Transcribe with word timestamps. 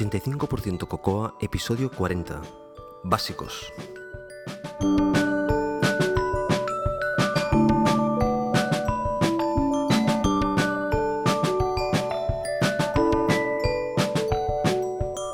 85% 0.00 0.88
Cocoa, 0.88 1.34
episodio 1.40 1.90
40. 1.90 2.40
Básicos. 3.02 3.70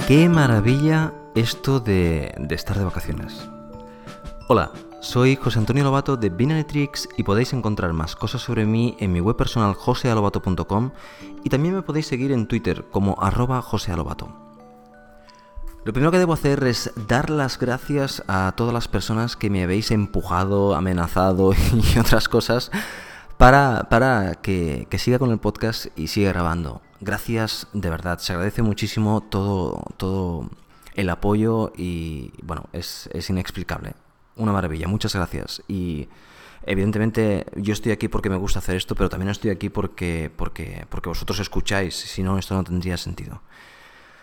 Qué 0.08 0.28
maravilla 0.28 1.12
esto 1.34 1.78
de, 1.80 2.34
estar 2.50 2.76
de 2.78 2.84
vacaciones. 2.84 3.48
Hola, 4.48 4.72
soy 5.00 5.36
José 5.36 5.60
Antonio 5.60 5.84
Lobato 5.84 6.16
de 6.16 6.30
Binarytrix 6.30 7.08
y 7.16 7.22
podéis 7.22 7.52
encontrar 7.52 7.92
más 7.92 8.16
cosas 8.16 8.42
sobre 8.42 8.66
mí 8.66 8.96
en 8.98 9.12
mi 9.12 9.20
web 9.20 9.36
personal 9.36 9.74
josealobato.com 9.74 10.90
y 11.44 11.50
también 11.50 11.74
me 11.74 11.82
podéis 11.82 12.06
seguir 12.06 12.32
en 12.32 12.46
Twitter 12.46 12.84
como 12.90 13.16
arroba 13.20 13.62
josealobato. 13.62 14.45
Lo 15.86 15.92
primero 15.92 16.10
que 16.10 16.18
debo 16.18 16.32
hacer 16.32 16.64
es 16.64 16.90
dar 17.06 17.30
las 17.30 17.60
gracias 17.60 18.24
a 18.26 18.52
todas 18.56 18.74
las 18.74 18.88
personas 18.88 19.36
que 19.36 19.50
me 19.50 19.62
habéis 19.62 19.92
empujado, 19.92 20.74
amenazado 20.74 21.52
y 21.94 21.98
otras 22.00 22.28
cosas 22.28 22.72
para, 23.36 23.86
para 23.88 24.34
que, 24.34 24.88
que 24.90 24.98
siga 24.98 25.20
con 25.20 25.30
el 25.30 25.38
podcast 25.38 25.96
y 25.96 26.08
siga 26.08 26.32
grabando. 26.32 26.82
Gracias, 27.00 27.68
de 27.72 27.88
verdad, 27.88 28.18
se 28.18 28.32
agradece 28.32 28.62
muchísimo 28.62 29.20
todo, 29.20 29.84
todo 29.96 30.50
el 30.94 31.08
apoyo 31.08 31.72
y 31.76 32.32
bueno, 32.42 32.64
es, 32.72 33.08
es 33.12 33.30
inexplicable. 33.30 33.92
Una 34.34 34.50
maravilla, 34.50 34.88
muchas 34.88 35.14
gracias. 35.14 35.62
Y 35.68 36.08
evidentemente 36.64 37.46
yo 37.54 37.72
estoy 37.72 37.92
aquí 37.92 38.08
porque 38.08 38.28
me 38.28 38.38
gusta 38.38 38.58
hacer 38.58 38.74
esto, 38.74 38.96
pero 38.96 39.08
también 39.08 39.30
estoy 39.30 39.52
aquí 39.52 39.68
porque, 39.68 40.32
porque, 40.34 40.84
porque 40.88 41.10
vosotros 41.10 41.38
escucháis, 41.38 41.94
si 41.94 42.24
no, 42.24 42.38
esto 42.38 42.56
no 42.56 42.64
tendría 42.64 42.96
sentido. 42.96 43.40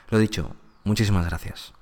Lo 0.09 0.17
dicho, 0.17 0.58
muchísimas 0.84 1.26
gracias. 1.26 1.73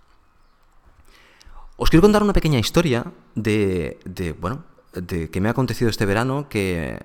Os 1.78 1.90
quiero 1.90 2.02
contar 2.02 2.22
una 2.22 2.34
pequeña 2.34 2.60
historia 2.60 3.12
de, 3.34 4.00
de 4.06 4.34
bueno, 4.34 4.64
de 4.94 5.30
que 5.30 5.42
me 5.42 5.48
ha 5.48 5.52
acontecido 5.52 5.90
este 5.90 6.06
verano 6.06 6.48
que, 6.50 7.00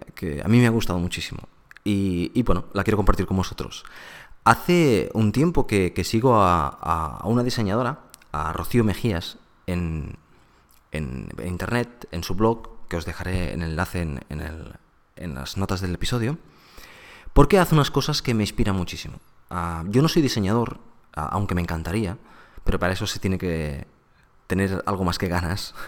a 0.45 0.49
mí 0.49 0.59
me 0.59 0.67
ha 0.67 0.71
gustado 0.71 0.99
muchísimo. 0.99 1.41
Y, 1.85 2.33
y, 2.35 2.43
bueno, 2.43 2.65
la 2.73 2.83
quiero 2.83 2.97
compartir 2.97 3.27
con 3.27 3.37
vosotros. 3.37 3.85
Hace 4.45 5.11
un 5.15 5.33
tiempo 5.33 5.67
que, 5.67 5.93
que 5.93 6.05
sigo 6.05 6.35
a, 6.37 7.21
una 7.25 7.43
diseñadora, 7.43 8.01
a 8.33 8.53
Rocío 8.53 8.85
Mejías, 8.85 9.39
en, 9.67 10.17
en, 10.93 11.29
internet, 11.45 12.09
en 12.13 12.23
su 12.23 12.35
blog, 12.35 12.69
que 12.89 12.97
os 12.97 13.05
dejaré 13.05 13.53
en 13.53 13.63
el 13.63 13.71
enlace 13.71 14.03
en, 14.03 14.21
en, 14.29 14.73
en, 15.17 15.35
las 15.35 15.57
notas 15.57 15.81
del 15.81 15.95
episodio, 15.95 16.39
porque 17.33 17.59
hace 17.59 17.75
unas 17.75 17.91
cosas 17.91 18.21
que 18.21 18.35
me 18.35 18.43
inspiran 18.43 18.77
muchísimo. 18.77 19.21
Uh, 19.51 19.89
yo 19.91 20.03
no 20.03 20.09
soy 20.09 20.23
diseñador, 20.23 20.81
aunque 21.17 21.55
me 21.55 21.63
encantaría, 21.63 22.19
pero 22.65 22.79
para 22.79 22.93
eso 22.93 23.07
se 23.07 23.19
tiene 23.19 23.39
que 23.39 23.87
tener 24.47 24.83
algo 24.87 25.05
más 25.05 25.19
que 25.19 25.29
ganas. 25.29 25.75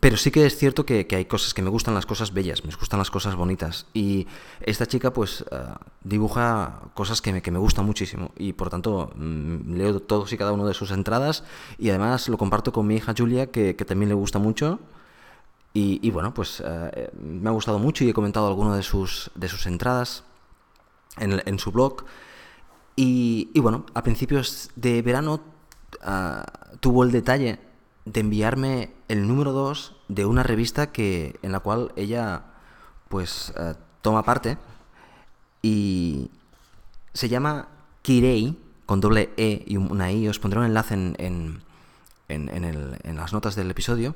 Pero 0.00 0.18
sí 0.18 0.30
que 0.30 0.44
es 0.44 0.56
cierto 0.58 0.84
que, 0.84 1.06
que, 1.06 1.16
hay 1.16 1.24
cosas 1.24 1.54
que 1.54 1.62
me 1.62 1.70
gustan 1.70 1.94
las 1.94 2.04
cosas 2.04 2.34
bellas, 2.34 2.64
me 2.64 2.74
gustan 2.74 2.98
las 2.98 3.10
cosas 3.10 3.34
bonitas. 3.34 3.86
Y 3.94 4.26
esta 4.60 4.86
chica 4.86 5.12
pues 5.12 5.40
uh, 5.40 5.74
dibuja 6.04 6.82
cosas 6.92 7.22
que 7.22 7.32
me, 7.32 7.40
que 7.40 7.50
me, 7.50 7.58
gustan 7.58 7.86
muchísimo. 7.86 8.30
Y 8.36 8.52
por 8.52 8.68
tanto 8.68 9.10
mmm, 9.16 9.74
leo 9.74 10.00
todos 10.00 10.32
y 10.32 10.36
cada 10.36 10.52
uno 10.52 10.66
de 10.66 10.74
sus 10.74 10.90
entradas. 10.90 11.44
Y 11.78 11.88
además 11.88 12.28
lo 12.28 12.36
comparto 12.36 12.72
con 12.72 12.86
mi 12.86 12.96
hija 12.96 13.14
Julia, 13.16 13.50
que, 13.50 13.74
que 13.74 13.84
también 13.86 14.10
le 14.10 14.14
gusta 14.14 14.38
mucho. 14.38 14.80
Y, 15.78 16.10
bueno, 16.10 16.32
pues 16.32 16.60
uh, 16.60 16.88
me 17.20 17.50
ha 17.50 17.52
gustado 17.52 17.78
mucho 17.78 18.02
y 18.02 18.08
he 18.08 18.14
comentado 18.14 18.48
alguno 18.48 18.74
de 18.74 18.82
sus, 18.82 19.30
de 19.34 19.46
sus 19.46 19.66
entradas 19.66 20.24
en, 21.18 21.42
en 21.44 21.58
su 21.58 21.70
blog. 21.70 22.04
Y, 22.96 23.50
y, 23.52 23.60
bueno, 23.60 23.84
a 23.94 24.02
principios 24.02 24.70
de 24.74 25.02
verano 25.02 25.40
uh, 26.06 26.76
tuvo 26.80 27.04
el 27.04 27.12
detalle 27.12 27.60
de 28.06 28.20
enviarme 28.20 28.92
el 29.08 29.28
número 29.28 29.52
2 29.52 29.96
de 30.08 30.24
una 30.24 30.42
revista 30.42 30.92
que, 30.92 31.38
en 31.42 31.52
la 31.52 31.60
cual 31.60 31.92
ella 31.96 32.44
pues 33.08 33.52
uh, 33.58 33.74
toma 34.00 34.22
parte. 34.22 34.56
Y 35.60 36.30
se 37.12 37.28
llama 37.28 37.68
Kirei 38.02 38.56
con 38.86 39.00
doble 39.00 39.30
E 39.36 39.64
y 39.66 39.76
una 39.76 40.12
I, 40.12 40.28
os 40.28 40.38
pondré 40.38 40.60
un 40.60 40.66
enlace 40.66 40.94
en, 40.94 41.16
en, 41.18 41.60
en, 42.28 42.48
en, 42.48 42.64
el, 42.64 42.98
en 43.02 43.16
las 43.16 43.32
notas 43.32 43.56
del 43.56 43.70
episodio. 43.70 44.14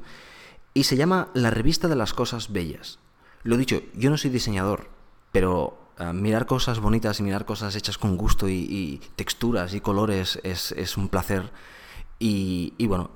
Y 0.72 0.84
se 0.84 0.96
llama 0.96 1.28
La 1.34 1.50
revista 1.50 1.88
de 1.88 1.96
las 1.96 2.14
cosas 2.14 2.52
bellas. 2.52 2.98
Lo 3.42 3.56
dicho, 3.56 3.82
yo 3.94 4.10
no 4.10 4.16
soy 4.16 4.30
diseñador, 4.30 4.88
pero 5.32 5.76
uh, 6.00 6.12
mirar 6.12 6.46
cosas 6.46 6.80
bonitas 6.80 7.20
y 7.20 7.22
mirar 7.22 7.44
cosas 7.44 7.76
hechas 7.76 7.98
con 7.98 8.16
gusto 8.16 8.48
y, 8.48 9.00
texturas 9.16 9.74
y 9.74 9.80
colores 9.80 10.40
es, 10.42 10.72
es 10.72 10.96
un 10.96 11.08
placer. 11.08 11.52
Y, 12.18 12.74
y 12.78 12.86
bueno, 12.86 13.10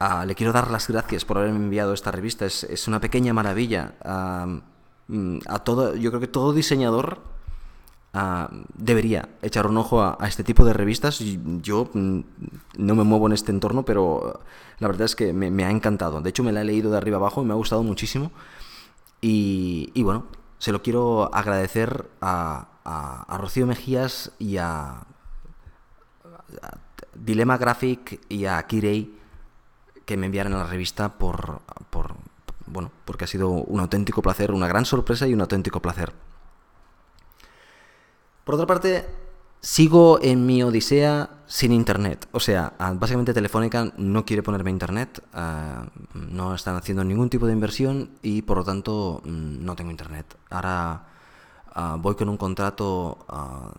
Uh, 0.00 0.26
le 0.26 0.34
quiero 0.34 0.52
dar 0.52 0.70
las 0.70 0.88
gracias 0.88 1.24
por 1.24 1.38
haberme 1.38 1.56
enviado 1.56 1.94
esta 1.94 2.10
revista. 2.10 2.44
Es, 2.46 2.64
es 2.64 2.88
una 2.88 3.00
pequeña 3.00 3.32
maravilla. 3.32 3.94
Uh, 4.04 5.38
a 5.46 5.58
todo, 5.60 5.94
yo 5.96 6.10
creo 6.10 6.20
que 6.20 6.28
todo 6.28 6.52
diseñador 6.52 7.20
debería 8.74 9.28
echar 9.42 9.66
un 9.66 9.76
ojo 9.76 10.02
a, 10.02 10.16
este 10.26 10.44
tipo 10.44 10.64
de 10.64 10.72
revistas. 10.72 11.20
Yo 11.62 11.90
mm, 11.92 12.20
no 12.78 12.94
me 12.94 13.04
muevo 13.04 13.26
en 13.26 13.32
este 13.32 13.52
entorno, 13.52 13.84
pero 13.84 14.40
la 14.78 14.88
verdad 14.88 15.06
es 15.06 15.16
que 15.16 15.32
me, 15.32 15.50
me, 15.50 15.64
ha 15.64 15.70
encantado. 15.70 16.20
De 16.20 16.30
hecho, 16.30 16.42
me 16.42 16.52
la 16.52 16.62
he 16.62 16.64
leído 16.64 16.90
de 16.90 16.96
arriba 16.96 17.16
abajo 17.16 17.42
y 17.42 17.46
me 17.46 17.52
ha 17.52 17.56
gustado 17.56 17.82
muchísimo. 17.82 18.30
Y, 19.20 19.90
y 19.94 20.02
bueno, 20.02 20.26
se 20.58 20.72
lo 20.72 20.82
quiero 20.82 21.34
agradecer 21.34 22.08
a, 22.20 22.68
a, 22.84 23.22
a 23.22 23.38
Rocío 23.38 23.66
Mejías 23.66 24.32
y 24.38 24.56
a, 24.58 25.06
Dilema 27.14 27.56
Graphic 27.58 28.20
y 28.28 28.46
a 28.46 28.62
Kirei 28.66 29.14
que 30.04 30.16
me 30.16 30.26
enviaran 30.26 30.52
a 30.54 30.58
la 30.58 30.66
revista 30.66 31.10
por, 31.10 31.60
por, 31.90 32.14
bueno, 32.66 32.90
porque 33.04 33.24
ha 33.24 33.28
sido 33.28 33.48
un 33.50 33.80
auténtico 33.80 34.20
placer, 34.20 34.52
una 34.52 34.68
gran 34.68 34.84
sorpresa 34.84 35.26
y 35.26 35.34
un 35.34 35.40
auténtico 35.40 35.80
placer. 35.80 36.12
Por 38.44 38.56
otra 38.56 38.66
parte, 38.66 39.06
sigo 39.64 40.18
en 40.20 40.44
mi 40.44 40.62
odisea 40.62 41.30
sin 41.46 41.72
internet. 41.72 42.28
O 42.32 42.40
sea, 42.40 42.74
básicamente 42.78 43.32
Telefónica 43.32 43.92
no 43.96 44.24
quiere 44.26 44.42
ponerme 44.42 44.70
internet, 44.70 45.22
uh, 45.34 45.88
no 46.14 46.54
están 46.54 46.76
haciendo 46.76 47.02
ningún 47.02 47.30
tipo 47.30 47.46
de 47.46 47.54
inversión 47.54 48.10
y 48.22 48.42
por 48.42 48.58
lo 48.58 48.64
tanto 48.64 49.22
no 49.24 49.74
tengo 49.74 49.90
internet. 49.90 50.26
Ahora 50.50 51.06
uh, 51.74 51.96
voy 51.98 52.14
con 52.14 52.28
un 52.28 52.36
contrato 52.36 53.26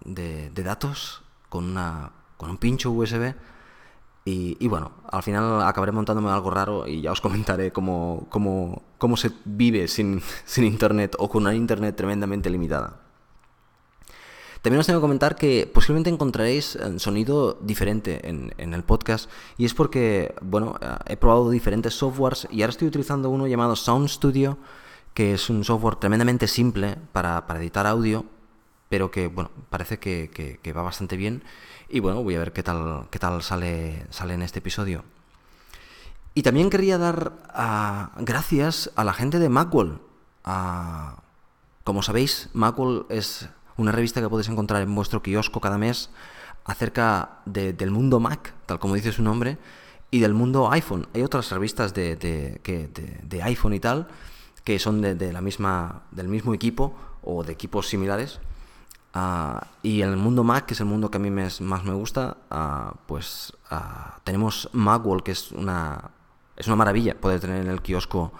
de, 0.03 0.49
de, 0.49 0.63
datos, 0.63 1.21
con, 1.49 1.65
una, 1.65 2.11
con 2.37 2.49
un 2.49 2.57
pincho 2.57 2.89
USB 2.89 3.35
y, 4.25 4.57
y, 4.59 4.67
bueno, 4.67 4.91
al 5.11 5.21
final 5.21 5.61
acabaré 5.61 5.91
montándome 5.91 6.31
algo 6.31 6.49
raro 6.49 6.87
y 6.87 7.01
ya 7.01 7.11
os 7.11 7.21
comentaré 7.21 7.71
cómo, 7.71 8.25
cómo, 8.29 8.81
cómo 8.97 9.17
se 9.17 9.31
vive 9.45 9.87
sin, 9.87 10.23
sin, 10.45 10.63
internet 10.63 11.15
o 11.19 11.29
con 11.29 11.43
una 11.43 11.53
internet 11.53 11.95
tremendamente 11.95 12.49
limitada. 12.49 13.04
También 14.65 14.79
os 14.79 14.87
tengo 14.87 14.97
que 14.99 15.03
comentar 15.03 15.35
que 15.35 15.69
posiblemente 15.71 16.09
encontraréis 16.09 16.75
un 16.77 16.99
sonido 16.99 17.59
diferente 17.61 18.27
en, 18.27 18.73
el 18.73 18.83
podcast 18.83 19.29
y 19.59 19.65
es 19.65 19.75
porque, 19.75 20.33
bueno, 20.41 20.79
he 21.05 21.17
probado 21.17 21.51
diferentes 21.51 21.93
softwares 21.93 22.47
y 22.49 22.63
ahora 22.63 22.71
estoy 22.71 22.87
utilizando 22.87 23.29
uno 23.29 23.45
llamado 23.45 23.75
Sound 23.75 24.09
Studio, 24.09 24.57
que 25.13 25.35
es 25.35 25.51
un 25.51 25.63
software 25.63 25.97
tremendamente 25.97 26.47
simple 26.47 26.97
para, 27.11 27.45
editar 27.59 27.85
audio, 27.85 28.25
pero 28.89 29.11
que, 29.11 29.27
bueno, 29.27 29.51
parece 29.69 29.99
que, 29.99 30.73
va 30.75 30.81
bastante 30.81 31.15
bien 31.15 31.43
y 31.87 31.99
bueno, 31.99 32.23
voy 32.23 32.33
a 32.33 32.39
ver 32.39 32.51
qué 32.51 32.63
tal, 32.63 33.05
qué 33.11 33.19
tal 33.19 33.43
sale, 33.43 34.07
sale 34.09 34.33
en 34.33 34.41
este 34.41 34.57
episodio. 34.65 35.03
Y 36.33 36.41
también 36.41 36.71
quería 36.71 36.97
dar 36.97 37.33
uh, 37.53 38.23
gracias 38.23 38.89
a 38.95 39.03
la 39.03 39.13
gente 39.13 39.37
de 39.37 39.47
Macworld. 39.47 39.99
Uh, 40.43 41.21
como 41.83 42.01
sabéis, 42.01 42.49
Macworld 42.53 43.05
es 43.11 43.47
una 43.77 43.91
revista 43.91 44.21
que 44.21 44.29
podéis 44.29 44.49
encontrar 44.49 44.81
en 44.81 44.93
vuestro 44.93 45.21
kiosco 45.21 45.59
cada 45.59 45.77
mes 45.77 46.09
acerca 46.63 47.39
de, 47.45 47.73
del 47.73 47.91
mundo 47.91 48.19
Mac, 48.19 48.53
tal 48.65 48.79
como 48.79 48.95
dice 48.95 49.11
su 49.11 49.23
nombre, 49.23 49.57
y 50.11 50.19
del 50.19 50.33
mundo 50.33 50.71
iPhone. 50.71 51.07
Hay 51.13 51.23
otras 51.23 51.51
revistas 51.51 51.93
de, 51.93 52.15
de, 52.15 52.59
de, 53.23 53.43
iPhone 53.43 53.73
y 53.73 53.79
tal 53.79 54.07
que 54.63 54.79
son 54.79 55.01
de, 55.01 55.33
la 55.33 55.41
misma, 55.41 56.03
del 56.11 56.27
mismo 56.27 56.53
equipo 56.53 56.95
o 57.21 57.43
de 57.43 57.53
equipos 57.53 57.87
similares 57.87 58.39
Uh, 59.15 59.63
y 59.81 60.01
en 60.01 60.09
el 60.09 60.17
mundo 60.17 60.43
Mac, 60.43 60.65
que 60.65 60.73
es 60.73 60.79
el 60.81 60.87
mundo 60.87 61.09
que 61.09 61.15
a 61.15 61.21
mí 61.21 61.31
me, 61.31 61.47
más 61.61 61.85
me 61.85 61.93
gusta, 61.93 62.35
uh, 62.51 62.97
pues 63.05 63.53
uh, 63.71 64.19
tenemos 64.25 64.69
Macworld, 64.73 65.23
que 65.23 65.31
es 65.31 65.53
una, 65.53 66.11
es 66.57 66.67
una 66.67 66.75
maravilla 66.75 67.15
poder 67.15 67.39
tener 67.39 67.61
en 67.61 67.71
el 67.71 67.81
kiosco 67.81 68.33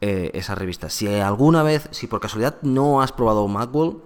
eh, 0.00 0.30
esa 0.32 0.54
revista. 0.54 0.90
Si 0.90 1.08
alguna 1.08 1.64
vez, 1.64 1.88
si 1.90 2.06
por 2.06 2.20
casualidad 2.20 2.62
no 2.62 3.02
has 3.02 3.10
probado 3.10 3.48
Macworld, 3.48 3.96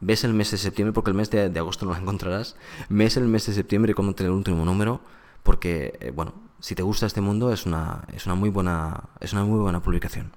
ves 0.00 0.24
el 0.24 0.34
mes 0.34 0.50
de 0.50 0.58
septiembre, 0.58 0.92
porque 0.92 1.10
el 1.10 1.16
mes 1.16 1.30
de, 1.30 1.48
de 1.50 1.58
agosto 1.58 1.86
no 1.86 1.92
la 1.92 1.98
encontrarás, 1.98 2.56
ves 2.88 3.16
el 3.16 3.24
mes 3.24 3.46
de 3.46 3.54
septiembre 3.54 3.94
cuando 3.94 4.14
tener 4.14 4.30
el 4.30 4.36
último 4.36 4.64
número, 4.64 5.00
porque, 5.42 5.96
eh, 6.00 6.10
bueno, 6.10 6.34
si 6.60 6.74
te 6.74 6.82
gusta 6.82 7.06
este 7.06 7.20
mundo 7.20 7.52
es 7.52 7.66
una, 7.66 8.04
es 8.12 8.26
una, 8.26 8.34
muy, 8.34 8.50
buena, 8.50 9.04
es 9.20 9.32
una 9.32 9.44
muy 9.44 9.58
buena 9.58 9.80
publicación. 9.80 10.32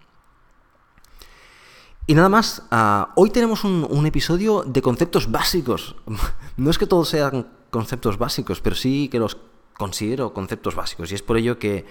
Y 2.08 2.14
nada 2.14 2.30
más, 2.30 2.64
ah, 2.72 3.12
hoy 3.16 3.30
tenemos 3.30 3.64
un, 3.64 4.06
episodio 4.06 4.64
de 4.64 4.82
conceptos 4.82 5.32
básicos. 5.32 5.96
No 6.58 6.70
es 6.70 6.78
que 6.78 6.86
todos 6.86 7.10
sean 7.10 7.48
conceptos 7.70 8.18
básicos, 8.18 8.62
pero 8.62 8.76
sí 8.76 9.08
que 9.10 9.20
los 9.20 9.38
considero 9.78 10.34
conceptos 10.34 10.76
básicos. 10.76 11.12
Y 11.12 11.16
es 11.16 11.22
por 11.24 11.38
ello 11.38 11.58
que, 11.58 11.86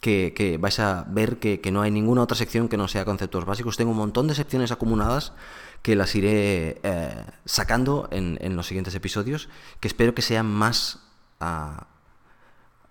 que, 0.00 0.58
vais 0.60 0.78
a 0.80 1.04
ver 1.08 1.38
que, 1.38 1.60
no 1.70 1.82
hay 1.82 1.90
ninguna 1.90 2.22
otra 2.22 2.36
sección 2.36 2.68
que 2.68 2.76
no 2.76 2.88
sea 2.88 3.04
conceptos 3.04 3.44
básicos. 3.44 3.76
Tengo 3.76 3.92
un 3.92 3.98
montón 3.98 4.26
de 4.26 4.34
secciones 4.34 4.72
acumuladas 4.72 5.32
que 5.82 5.96
las 5.96 6.14
iré 6.14 6.80
eh, 6.82 7.24
sacando 7.44 8.08
en, 8.12 8.56
los 8.56 8.66
siguientes 8.66 8.94
episodios, 8.94 9.48
que 9.80 9.88
espero 9.88 10.14
que 10.14 10.22
sean 10.22 10.46
más, 10.46 11.00
ah, 11.40 11.88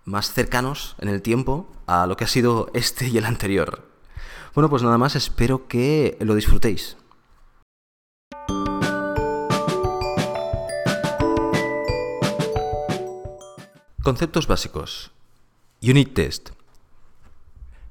más 0.06 0.34
cercanos 0.34 0.96
en 1.00 1.08
el 1.08 1.22
tiempo 1.22 1.72
a 1.88 2.06
lo 2.06 2.18
que 2.18 2.26
ha 2.26 2.28
sido 2.28 2.70
este 2.74 3.08
y 3.08 3.18
el 3.18 3.26
anterior. 3.26 3.90
Bueno, 4.54 4.70
pues 4.70 4.84
nada 4.84 4.98
más, 4.98 5.16
espero 5.16 5.68
que 5.68 6.18
lo 6.20 6.36
disfrutéis. 6.36 6.98
Conceptos 14.04 14.48
básicos. 14.48 15.12
Unit 15.82 16.14
test. 16.14 16.50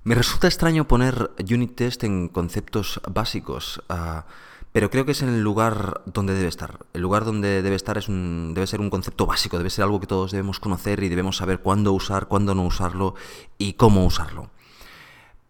Me 0.02 0.14
resulta 0.14 0.48
extraño 0.48 0.88
poner 0.88 1.30
unit 1.38 1.76
test 1.76 2.04
en 2.04 2.28
conceptos 2.28 3.00
básicos, 3.08 3.82
ah, 3.88 4.26
pero 4.72 4.90
creo 4.90 5.04
que 5.04 5.12
es 5.12 5.22
en 5.22 5.28
el 5.28 5.40
lugar 5.42 6.02
donde 6.06 6.34
debe 6.34 6.48
estar. 6.48 6.86
El 6.92 7.02
lugar 7.02 7.24
donde 7.24 7.62
debe 7.62 7.76
estar 7.76 7.98
es 7.98 8.08
un, 8.08 8.52
debe 8.54 8.66
ser 8.66 8.80
un 8.80 8.90
concepto 8.90 9.26
básico, 9.26 9.58
debe 9.58 9.70
ser 9.70 9.84
algo 9.84 10.00
que 10.00 10.06
todos 10.06 10.30
debemos 10.30 10.60
conocer 10.60 11.02
y 11.02 11.08
debemos 11.08 11.36
saber 11.36 11.60
cuándo 11.60 11.92
usar, 11.92 12.28
cuándo 12.28 12.54
no 12.54 12.64
usarlo 12.64 13.14
y 13.58 13.72
cómo 13.72 14.04
usarlo. 14.04 14.50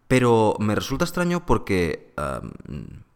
Pero 0.07 0.55
me 0.59 0.75
resulta 0.75 1.05
extraño 1.05 1.45
porque 1.45 2.13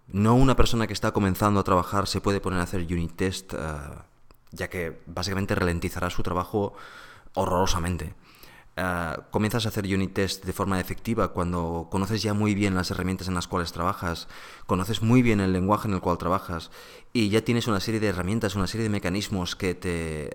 no 0.08 0.36
una 0.36 0.56
persona 0.56 0.88
que 0.88 0.94
está 0.94 1.12
comenzando 1.12 1.60
a 1.60 1.64
trabajar 1.64 2.08
se 2.08 2.22
puede 2.22 2.40
poner 2.40 2.60
a 2.60 2.64
hacer 2.64 2.82
unit 2.82 3.16
test, 3.16 3.54
ah, 3.54 4.06
ya 4.52 4.70
que 4.70 5.02
básicamente 5.08 5.56
ralentizará 5.56 6.10
su 6.10 6.24
trabajo 6.24 6.74
horrorosamente. 7.34 8.14
Ah, 8.78 9.28
comienzas 9.32 9.66
a 9.66 9.70
hacer 9.70 9.86
unit 9.86 10.12
test 10.14 10.44
de 10.44 10.52
forma 10.52 10.82
efectiva 10.82 11.32
cuando 11.32 11.88
conoces 11.90 12.22
ya 12.22 12.34
muy 12.34 12.54
bien 12.54 12.76
las 12.76 12.92
herramientas 12.92 13.30
en 13.30 13.34
las 13.34 13.48
cuales 13.48 13.72
trabajas, 13.72 14.28
conoces 14.66 15.02
muy 15.02 15.22
bien 15.22 15.40
el 15.40 15.54
lenguaje 15.54 15.88
en 15.88 15.94
el 15.94 16.02
cual 16.02 16.18
trabajas 16.18 16.72
y 17.14 17.30
ya 17.30 17.42
tienes 17.42 17.68
una 17.68 17.80
serie 17.80 18.02
de 18.02 18.08
herramientas, 18.08 18.54
una 18.56 18.68
serie 18.68 18.84
de 18.84 18.90
mecanismos 18.90 19.56
que 19.56 19.76
te, 19.76 20.30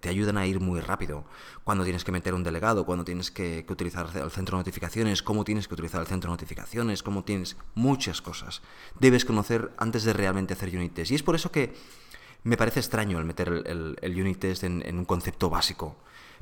te, 0.00 0.08
ayudan 0.08 0.38
a 0.38 0.46
ir 0.48 0.58
muy 0.58 0.80
rápido. 0.80 1.24
Cuando 1.62 1.84
tienes 1.84 2.02
que 2.02 2.10
meter 2.10 2.34
un 2.34 2.42
delegado, 2.42 2.84
cuando 2.84 3.04
tienes 3.04 3.30
que, 3.30 3.64
que, 3.64 3.72
utilizar 3.72 4.08
el 4.12 4.30
centro 4.32 4.56
de 4.56 4.62
notificaciones, 4.62 5.22
cómo 5.22 5.44
tienes 5.44 5.68
que 5.68 5.74
utilizar 5.74 6.00
el 6.00 6.08
centro 6.08 6.30
de 6.30 6.32
notificaciones, 6.32 7.04
cómo 7.04 7.22
tienes 7.22 7.56
muchas 7.76 8.20
cosas. 8.20 8.60
Debes 8.98 9.24
conocer 9.24 9.70
antes 9.78 10.02
de 10.02 10.14
realmente 10.14 10.54
hacer 10.54 10.74
unit 10.74 10.94
test. 10.94 11.12
Y 11.12 11.14
es 11.14 11.22
por 11.22 11.36
eso 11.36 11.52
que 11.52 11.76
me 12.42 12.56
parece 12.56 12.80
extraño 12.80 13.20
el 13.20 13.24
meter 13.24 13.62
el, 13.66 13.96
el, 14.00 14.20
unit 14.20 14.40
test 14.40 14.64
en, 14.64 14.82
en 14.84 14.98
un 14.98 15.04
concepto 15.04 15.48
básico 15.48 15.96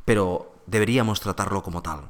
pero 0.06 0.54
deberíamos 0.66 1.20
tratarlo 1.20 1.62
como 1.62 1.82
tal. 1.82 2.08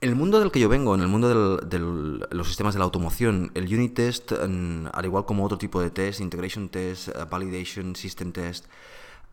En 0.00 0.08
el 0.08 0.16
mundo 0.16 0.40
del 0.40 0.50
que 0.50 0.60
yo 0.60 0.68
vengo, 0.68 0.94
en 0.94 1.00
el 1.00 1.08
mundo 1.08 1.58
de 1.58 1.78
los 1.78 2.46
sistemas 2.46 2.74
de 2.74 2.78
la 2.78 2.84
automoción, 2.84 3.50
el 3.54 3.64
unit 3.72 3.94
test, 3.94 4.32
al 4.32 5.04
igual 5.04 5.24
como 5.24 5.44
otro 5.44 5.58
tipo 5.58 5.80
de 5.80 5.90
test, 5.90 6.20
integration 6.20 6.68
test, 6.68 7.08
eh, 7.08 7.12
validation, 7.28 7.96
system 7.96 8.32
test, 8.32 8.66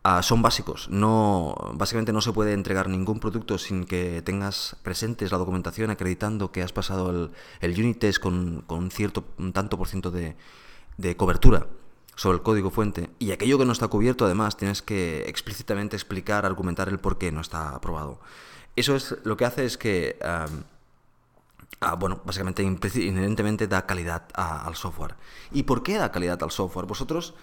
ah, 0.04 0.24
son 0.24 0.42
básicos. 0.42 0.90
No, 0.90 1.56
básicamente 1.76 2.12
no 2.14 2.22
se 2.22 2.34
puede 2.34 2.54
entregar 2.54 2.90
ningún 2.90 3.20
producto 3.20 3.58
sin 3.60 3.86
que 3.86 4.22
tengas 4.24 4.76
presentes 4.84 5.32
la 5.32 5.38
documentación 5.38 5.92
acreditando 5.92 6.52
que 6.52 6.64
has 6.64 6.74
pasado 6.74 7.32
el, 7.62 7.80
unit 7.80 8.00
test 8.00 8.20
con, 8.20 8.66
un 8.68 8.92
cierto 8.92 9.24
tanto 9.54 9.78
por 9.78 9.88
ciento 9.88 10.12
de 10.12 11.16
cobertura 11.16 11.68
sobre 12.16 12.38
el 12.38 12.44
código 12.44 12.72
fuente 12.72 13.10
y 13.20 13.32
aquello 13.32 13.58
que 13.58 13.66
no 13.66 13.74
está 13.74 13.88
cubierto 13.88 14.26
además 14.26 14.58
tienes 14.58 14.82
que 14.82 15.28
explícitamente 15.28 15.96
explicar, 15.96 16.46
argumentar 16.46 16.90
el 16.90 17.00
por 17.00 17.18
qué 17.18 17.32
no 17.32 17.42
está 17.42 17.70
aprobado. 17.70 18.20
Eso 18.76 18.96
es 18.96 19.16
lo 19.24 19.38
que 19.38 19.46
hace 19.46 19.66
es 19.66 19.78
que, 19.78 20.18
ah, 20.22 20.48
bueno, 21.96 22.22
básicamente 22.26 22.64
inherentemente 22.64 23.68
da 23.68 23.86
calidad 23.86 24.28
al 24.34 24.76
software. 24.76 25.16
¿Y 25.52 25.64
por 25.64 25.84
qué 25.84 25.98
da 25.98 26.12
calidad 26.12 26.42
al 26.44 26.52
software? 26.52 26.86
Vosotros, 26.86 27.36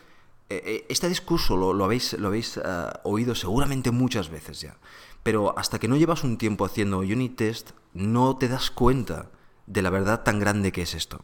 eh, 0.50 0.62
eh, 0.64 0.86
este 0.88 1.08
discurso 1.08 1.56
lo, 1.56 1.84
habéis, 1.84 2.12
lo 2.14 2.28
habéis 2.28 2.58
ah, 2.58 3.00
oído 3.04 3.34
seguramente 3.34 3.90
muchas 3.90 4.28
veces 4.28 4.60
ya, 4.60 4.76
pero 5.22 5.58
hasta 5.58 5.78
que 5.78 5.88
no 5.88 5.96
llevas 5.96 6.24
un 6.24 6.36
tiempo 6.36 6.66
haciendo 6.66 6.98
unit 6.98 7.36
test, 7.36 7.70
no 7.94 8.36
te 8.36 8.48
das 8.48 8.70
cuenta 8.70 9.30
de 9.66 9.82
la 9.82 9.90
verdad 9.90 10.22
tan 10.22 10.38
grande 10.38 10.72
que 10.72 10.82
es 10.82 10.94
esto. 10.94 11.20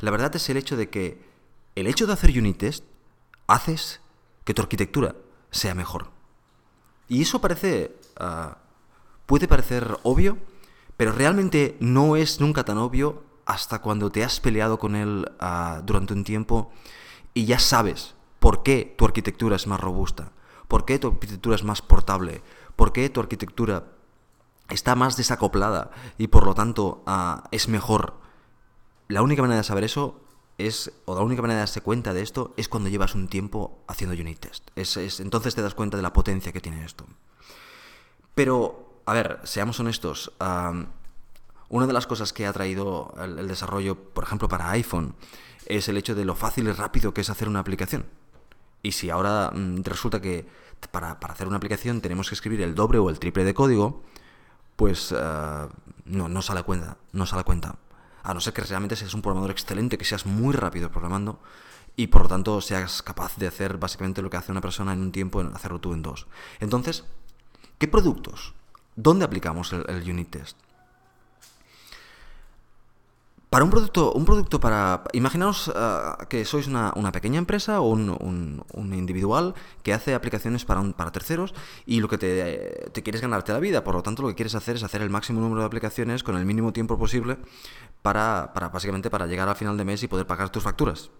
La 0.00 0.10
verdad 0.10 0.34
es 0.34 0.48
el 0.50 0.56
hecho 0.56 0.76
de 0.76 0.90
que 0.90 1.25
el 1.76 1.86
hecho 1.86 2.06
de 2.06 2.14
hacer 2.14 2.30
unit 2.30 2.58
test 2.58 2.84
haces 3.46 4.00
que 4.44 4.54
tu 4.54 4.62
arquitectura 4.62 5.14
sea 5.50 5.74
mejor. 5.74 6.10
Y 7.08 7.22
eso 7.22 7.40
parece. 7.40 7.94
Ah, 8.18 8.58
puede 9.26 9.46
parecer 9.46 9.98
obvio, 10.02 10.38
pero 10.96 11.12
realmente 11.12 11.76
no 11.80 12.16
es 12.16 12.40
nunca 12.40 12.64
tan 12.64 12.78
obvio 12.78 13.24
hasta 13.44 13.80
cuando 13.80 14.10
te 14.10 14.24
has 14.24 14.40
peleado 14.40 14.78
con 14.78 14.96
él 14.96 15.30
ah, 15.38 15.82
durante 15.84 16.14
un 16.14 16.24
tiempo 16.24 16.72
y 17.34 17.44
ya 17.44 17.58
sabes 17.58 18.14
por 18.38 18.62
qué 18.62 18.94
tu 18.96 19.04
arquitectura 19.04 19.56
es 19.56 19.66
más 19.66 19.80
robusta, 19.80 20.32
por 20.68 20.84
qué 20.84 20.98
tu 20.98 21.08
arquitectura 21.08 21.56
es 21.56 21.64
más 21.64 21.82
portable, 21.82 22.42
por 22.74 22.92
qué 22.92 23.10
tu 23.10 23.20
arquitectura 23.20 23.84
está 24.68 24.94
más 24.94 25.16
desacoplada 25.16 25.90
y 26.18 26.28
por 26.28 26.46
lo 26.46 26.54
tanto 26.54 27.02
ah, 27.06 27.44
es 27.50 27.68
mejor. 27.68 28.14
La 29.08 29.22
única 29.22 29.42
manera 29.42 29.58
de 29.58 29.64
saber 29.64 29.84
eso 29.84 30.25
es, 30.58 30.92
o 31.04 31.14
la 31.14 31.20
única 31.20 31.42
manera 31.42 31.58
de 31.58 31.62
darse 31.62 31.80
cuenta 31.80 32.14
de 32.14 32.22
esto 32.22 32.54
es 32.56 32.68
cuando 32.68 32.88
llevas 32.88 33.14
un 33.14 33.28
tiempo 33.28 33.78
haciendo 33.86 34.20
unit 34.20 34.38
test. 34.38 34.70
Es, 34.74 35.20
entonces 35.20 35.54
te 35.54 35.62
das 35.62 35.74
cuenta 35.74 35.96
de 35.96 36.02
la 36.02 36.12
potencia 36.12 36.52
que 36.52 36.60
tiene 36.60 36.84
esto. 36.84 37.04
Pero, 38.34 39.00
a 39.06 39.12
ver, 39.12 39.40
seamos 39.44 39.78
honestos. 39.80 40.32
una 41.68 41.86
de 41.86 41.92
las 41.92 42.06
cosas 42.06 42.32
que 42.32 42.46
ha 42.46 42.52
traído 42.52 43.14
el, 43.18 43.48
desarrollo, 43.48 43.96
por 43.96 44.24
ejemplo, 44.24 44.48
para 44.48 44.70
iPhone, 44.70 45.14
es 45.66 45.88
el 45.88 45.96
hecho 45.96 46.14
de 46.14 46.24
lo 46.24 46.34
fácil 46.34 46.68
y 46.68 46.72
rápido 46.72 47.12
que 47.12 47.20
es 47.20 47.30
hacer 47.30 47.48
una 47.48 47.60
aplicación. 47.60 48.06
Y 48.82 48.92
si 48.92 49.10
ahora 49.10 49.50
mm, 49.52 49.82
resulta 49.82 50.20
que 50.20 50.46
para, 50.90 51.12
hacer 51.12 51.48
una 51.48 51.56
aplicación 51.56 52.00
tenemos 52.00 52.28
que 52.28 52.34
escribir 52.34 52.62
el 52.62 52.74
doble 52.74 52.98
o 52.98 53.10
el 53.10 53.18
triple 53.18 53.44
de 53.44 53.52
código, 53.52 54.02
pues 54.76 55.12
ah, 55.12 55.68
no, 56.04 56.28
no 56.28 56.42
sale 56.42 56.62
cuenta, 56.62 56.98
no 57.12 57.26
sale 57.26 57.44
cuenta 57.44 57.76
a 58.26 58.34
no 58.34 58.40
ser 58.40 58.52
que 58.52 58.62
realmente 58.62 58.96
seas 58.96 59.14
un 59.14 59.22
programador 59.22 59.52
excelente, 59.52 59.96
que 59.96 60.04
seas 60.04 60.26
muy 60.26 60.52
rápido 60.52 60.90
programando 60.90 61.38
y 61.94 62.08
por 62.08 62.22
lo 62.22 62.28
tanto 62.28 62.60
seas 62.60 63.00
capaz 63.00 63.36
de 63.36 63.46
hacer 63.46 63.78
básicamente 63.78 64.20
lo 64.20 64.28
que 64.28 64.36
hace 64.36 64.50
una 64.50 64.60
persona 64.60 64.92
en 64.92 65.00
un 65.00 65.12
tiempo, 65.12 65.40
en 65.40 65.54
hacerlo 65.54 65.80
tú 65.80 65.92
en 65.92 66.02
dos. 66.02 66.26
Entonces, 66.58 67.04
¿qué 67.78 67.86
productos? 67.86 68.52
¿Dónde 68.96 69.24
aplicamos 69.24 69.72
el, 69.72 70.10
unit 70.10 70.30
test? 70.30 70.58
Para 73.50 73.64
un 73.64 73.70
producto, 73.70 74.12
un 74.12 74.24
producto 74.24 74.58
para... 74.58 75.04
Imaginaos 75.12 75.70
ah, 75.74 76.26
que 76.28 76.44
sois 76.44 76.66
una, 76.66 76.92
pequeña 77.12 77.38
empresa 77.38 77.80
o 77.80 77.90
un, 77.90 78.64
individual 78.92 79.54
que 79.84 79.94
hace 79.94 80.14
aplicaciones 80.14 80.64
para, 80.64 80.82
para 80.92 81.12
terceros 81.12 81.54
y 81.86 82.00
lo 82.00 82.08
que 82.08 82.18
te, 82.18 83.02
quieres 83.02 83.20
ganarte 83.20 83.52
la 83.52 83.60
vida. 83.60 83.84
Por 83.84 83.94
lo 83.94 84.02
tanto, 84.02 84.22
lo 84.22 84.28
que 84.28 84.34
quieres 84.34 84.56
hacer 84.56 84.76
es 84.76 84.82
hacer 84.82 85.00
el 85.00 85.10
máximo 85.10 85.40
número 85.40 85.60
de 85.60 85.66
aplicaciones 85.66 86.24
con 86.24 86.36
el 86.36 86.44
mínimo 86.44 86.72
tiempo 86.72 86.98
posible 86.98 87.38
para, 88.02 88.50
para 88.52 88.68
básicamente 88.68 89.10
para 89.10 89.26
llegar 89.26 89.48
al 89.48 89.56
final 89.56 89.76
de 89.76 89.84
mes 89.84 90.02
y 90.02 90.08
poder 90.08 90.26
pagar 90.26 90.50
tus 90.50 90.64
facturas. 90.64 91.10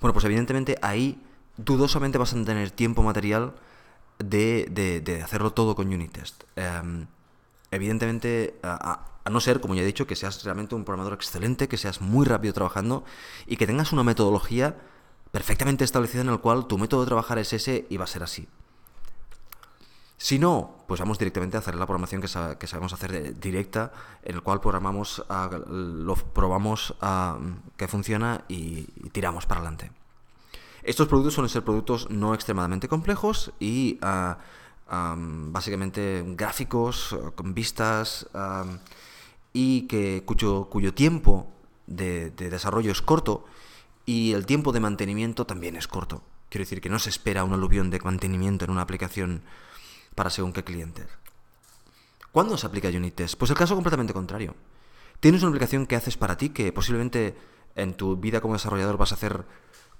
Bueno, 0.00 0.14
pues 0.14 0.24
evidentemente 0.24 0.78
ahí 0.80 1.22
dudosamente 1.56 2.18
vas 2.18 2.32
a 2.32 2.42
tener 2.42 2.70
tiempo 2.70 3.02
material 3.02 3.54
de, 4.18 5.02
de, 5.04 5.22
hacerlo 5.22 5.52
todo 5.52 5.74
con 5.74 5.88
unit 5.88 6.12
test. 6.12 6.44
Em, 6.56 7.06
evidentemente, 7.70 8.58
a, 8.62 9.04
no 9.30 9.40
ser, 9.40 9.60
como 9.60 9.74
ya 9.74 9.82
he 9.82 9.86
dicho, 9.86 10.06
que 10.06 10.16
seas 10.16 10.44
realmente 10.44 10.74
un 10.74 10.84
programador 10.84 11.14
excelente, 11.14 11.68
que 11.68 11.76
seas 11.76 12.00
muy 12.00 12.26
rápido 12.26 12.54
trabajando 12.54 13.04
y 13.46 13.56
que 13.56 13.66
tengas 13.66 13.92
una 13.92 14.04
metodología 14.04 14.76
perfectamente 15.32 15.84
establecida 15.84 16.22
en 16.22 16.28
el 16.28 16.40
cual 16.40 16.66
tu 16.66 16.78
método 16.78 17.00
de 17.00 17.06
trabajar 17.06 17.38
es 17.38 17.52
ese 17.52 17.86
y 17.90 17.96
va 17.96 18.04
a 18.04 18.08
ser 18.08 18.22
así. 18.22 18.48
Si 20.18 20.38
no, 20.38 20.76
pues 20.86 20.98
vamos 21.00 21.18
directamente 21.18 21.56
a 21.56 21.60
hacer 21.60 21.74
la 21.74 21.84
programación 21.84 22.22
que, 22.22 22.28
sabemos 22.28 22.92
hacer 22.94 23.38
directa, 23.38 23.92
en 24.22 24.36
el 24.36 24.42
cual 24.42 24.60
programamos, 24.60 25.22
lo 25.68 26.14
probamos 26.14 26.94
que 27.76 27.88
funciona 27.88 28.44
y, 28.48 28.84
tiramos 29.12 29.44
para 29.44 29.60
adelante. 29.60 29.92
Estos 30.82 31.08
productos 31.08 31.34
suelen 31.34 31.50
ser 31.50 31.64
productos 31.64 32.08
no 32.10 32.32
extremadamente 32.32 32.88
complejos 32.88 33.52
y 33.60 33.98
básicamente 34.88 36.24
gráficos, 36.28 37.16
con 37.34 37.54
vistas 37.54 38.28
y 39.52 39.82
que, 39.82 40.22
cuyo, 40.24 40.94
tiempo 40.94 41.48
de, 41.86 42.30
de 42.30 42.50
desarrollo 42.50 42.92
es 42.92 43.02
corto 43.02 43.44
y 44.04 44.32
el 44.32 44.46
tiempo 44.46 44.72
de 44.72 44.80
mantenimiento 44.80 45.46
también 45.46 45.76
es 45.76 45.88
corto. 45.88 46.22
Quiero 46.48 46.62
decir 46.62 46.80
que 46.80 46.88
no 46.88 46.98
se 46.98 47.10
espera 47.10 47.44
un 47.44 47.52
aluvión 47.52 47.90
de 47.90 48.00
mantenimiento 48.00 48.64
en 48.64 48.70
una 48.70 48.82
aplicación 48.82 49.42
para 50.14 50.30
según 50.30 50.52
qué 50.52 50.62
clientes. 50.62 51.06
¿Cuándo 52.30 52.56
se 52.56 52.66
aplica 52.66 52.88
Unit? 52.88 53.20
Pues 53.38 53.50
el 53.50 53.56
caso 53.56 53.74
completamente 53.74 54.12
contrario. 54.12 54.54
Tienes 55.20 55.42
una 55.42 55.48
aplicación 55.48 55.86
que 55.86 55.96
haces 55.96 56.16
para 56.16 56.36
ti 56.36 56.50
que 56.50 56.72
posiblemente 56.72 57.34
en 57.74 57.94
tu 57.94 58.16
vida 58.16 58.40
como 58.40 58.54
desarrollador 58.54 58.96
vas 58.98 59.12
a 59.12 59.14
hacer 59.14 59.46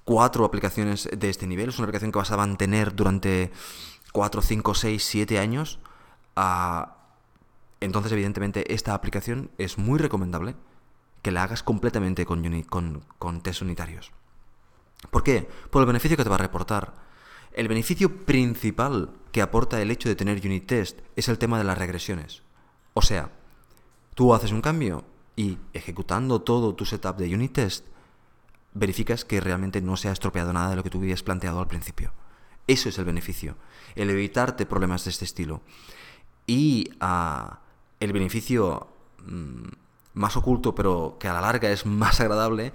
cuatro 0.05 0.45
aplicaciones 0.45 1.09
de 1.11 1.31
este 1.31 1.47
nivel, 1.47 1.71
es 1.71 1.79
una 1.79 1.87
aplicación 1.87 2.13
que 2.13 2.19
vas 2.19 2.31
a 2.31 2.37
mantener 2.37 2.95
durante 2.95 3.51
4, 4.13 4.43
5, 4.43 4.75
6, 4.75 5.05
7 5.05 5.39
años, 5.39 5.79
ah, 6.37 6.97
entonces 7.81 8.13
evidentemente 8.13 8.73
esta 8.73 8.95
aplicación 8.95 9.51
es 9.59 9.79
muy 9.79 9.99
recomendable 9.99 10.57
que 11.23 11.33
la 11.33 11.43
hagas 11.43 11.63
completamente 11.63 12.25
con, 12.25 13.03
con, 13.19 13.41
test 13.41 13.63
unitarios. 13.63 14.13
¿Por 15.11 15.23
qué? 15.23 15.49
Por 15.71 15.83
el 15.83 15.87
beneficio 15.87 16.17
que 16.17 16.23
te 16.23 16.31
va 16.31 16.37
a 16.37 16.39
reportar. 16.39 16.95
El 17.53 17.69
beneficio 17.69 18.25
principal 18.25 19.11
que 19.33 19.43
aporta 19.43 19.81
el 19.81 19.91
hecho 19.91 20.09
de 20.09 20.17
tener 20.17 20.41
unit 20.45 20.67
test 20.67 21.01
es 21.17 21.29
el 21.29 21.39
tema 21.39 21.59
de 21.59 21.65
las 21.65 21.79
regresiones. 21.79 22.43
O 22.95 23.03
sea, 23.03 23.31
tú 24.15 24.35
haces 24.35 24.53
un 24.53 24.63
cambio 24.63 25.05
y 25.37 25.59
ejecutando 25.73 26.43
todo 26.43 26.75
tu 26.75 26.85
setup 26.85 27.17
de 27.17 27.35
unit 27.35 27.53
test, 27.53 27.87
verificas 28.73 29.25
que 29.25 29.41
realmente 29.41 29.81
no 29.81 29.97
se 29.97 30.09
ha 30.09 30.13
estropeado 30.13 30.53
nada 30.53 30.71
de 30.71 30.77
lo 30.77 30.83
que 30.83 30.91
tú 30.91 30.99
habías 30.99 31.23
planteado 31.23 31.61
al 31.61 31.67
principio. 31.67 32.13
Eso 32.67 32.89
es 32.89 32.99
el 32.99 33.05
beneficio, 33.05 33.57
el 33.95 34.11
evitarte 34.11 34.67
problemas 34.67 35.05
de 35.05 35.11
este 35.11 35.25
estilo. 35.25 35.63
Y 36.47 36.91
ah, 37.01 37.61
el 38.01 38.13
beneficio 38.13 38.89
mm, 39.25 39.69
más 40.15 40.37
oculto, 40.37 40.75
pero 40.75 41.17
que 41.21 41.29
a 41.29 41.33
la 41.33 41.41
larga 41.41 41.71
es 41.71 41.87
más 41.87 42.21
agradable, 42.21 42.73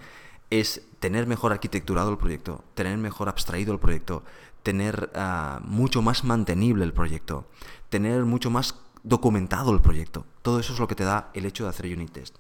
es 0.50 0.82
tener 1.00 1.28
mejor 1.28 1.52
arquitecturado 1.52 2.12
el 2.12 2.18
proyecto, 2.18 2.64
tener 2.74 2.98
mejor 2.98 3.30
abstraído 3.30 3.74
el 3.74 3.80
proyecto, 3.80 4.24
tener 4.64 5.12
ah, 5.16 5.60
mucho 5.64 6.02
más 6.02 6.24
mantenible 6.24 6.84
el 6.84 6.94
proyecto, 6.94 7.48
tener 7.90 8.26
mucho 8.26 8.50
más 8.50 8.76
documentado 9.04 9.74
el 9.74 9.82
proyecto. 9.82 10.26
Todo 10.42 10.60
eso 10.60 10.74
es 10.74 10.80
lo 10.80 10.88
que 10.88 10.96
te 10.96 11.04
da 11.04 11.32
el 11.34 11.46
hecho 11.46 11.64
de 11.64 11.70
hacer 11.70 11.86
unit 11.86 12.12
test. 12.12 12.36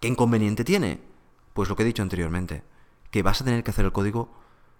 ¿Qué 0.00 0.08
inconveniente 0.08 0.64
tiene? 0.64 1.00
Pues 1.54 1.68
lo 1.68 1.76
que 1.76 1.82
he 1.82 1.86
dicho 1.86 2.02
anteriormente 2.02 2.64
que 3.12 3.22
vas 3.22 3.40
a 3.40 3.44
tener 3.44 3.62
que 3.62 3.70
hacer 3.70 3.84
el 3.84 3.92
código 3.92 4.30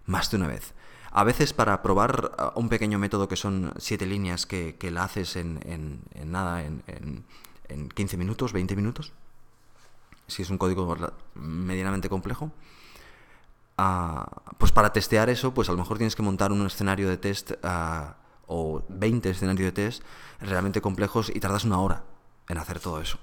más 0.06 0.30
de 0.30 0.38
una 0.38 0.48
vez. 0.48 0.74
A 1.12 1.25
veces 1.25 1.52
para 1.52 1.83
probar 1.83 2.33
uh, 2.38 2.59
un 2.59 2.69
pequeño 2.69 2.99
método 2.99 3.28
que 3.28 3.37
son 3.37 3.73
siete 3.76 4.07
líneas 4.07 4.47
que, 4.47 4.76
la 4.90 5.04
haces 5.04 5.37
en, 5.37 5.61
nada, 6.25 6.64
en, 6.64 6.83
en, 7.69 7.88
15 7.88 8.16
minutos, 8.16 8.52
20 8.52 8.75
minutos, 8.76 9.12
si 10.26 10.42
es 10.42 10.50
un 10.50 10.59
código 10.59 10.97
medianamente 11.35 12.09
complejo, 12.09 12.50
uh, 13.78 14.25
pues 14.57 14.73
para 14.73 14.92
testear 14.92 15.28
eso, 15.28 15.52
pues 15.52 15.69
a 15.69 15.73
lo 15.73 15.78
mejor 15.78 15.99
tienes 15.99 16.16
que 16.16 16.23
montar 16.23 16.50
un 16.50 16.66
escenario 16.66 17.09
de 17.09 17.19
test 17.19 17.52
uh, 17.62 18.14
o 18.47 18.83
20 18.88 19.31
escenarios 19.31 19.66
de 19.66 19.73
test 19.73 20.02
realmente 20.40 20.81
complejos 20.81 21.31
y 21.35 21.40
tardas 21.40 21.64
una 21.64 21.78
hora 21.81 22.04
en 22.49 22.59
hacer 22.59 22.81
todo 22.81 23.00
eso. 23.00 23.19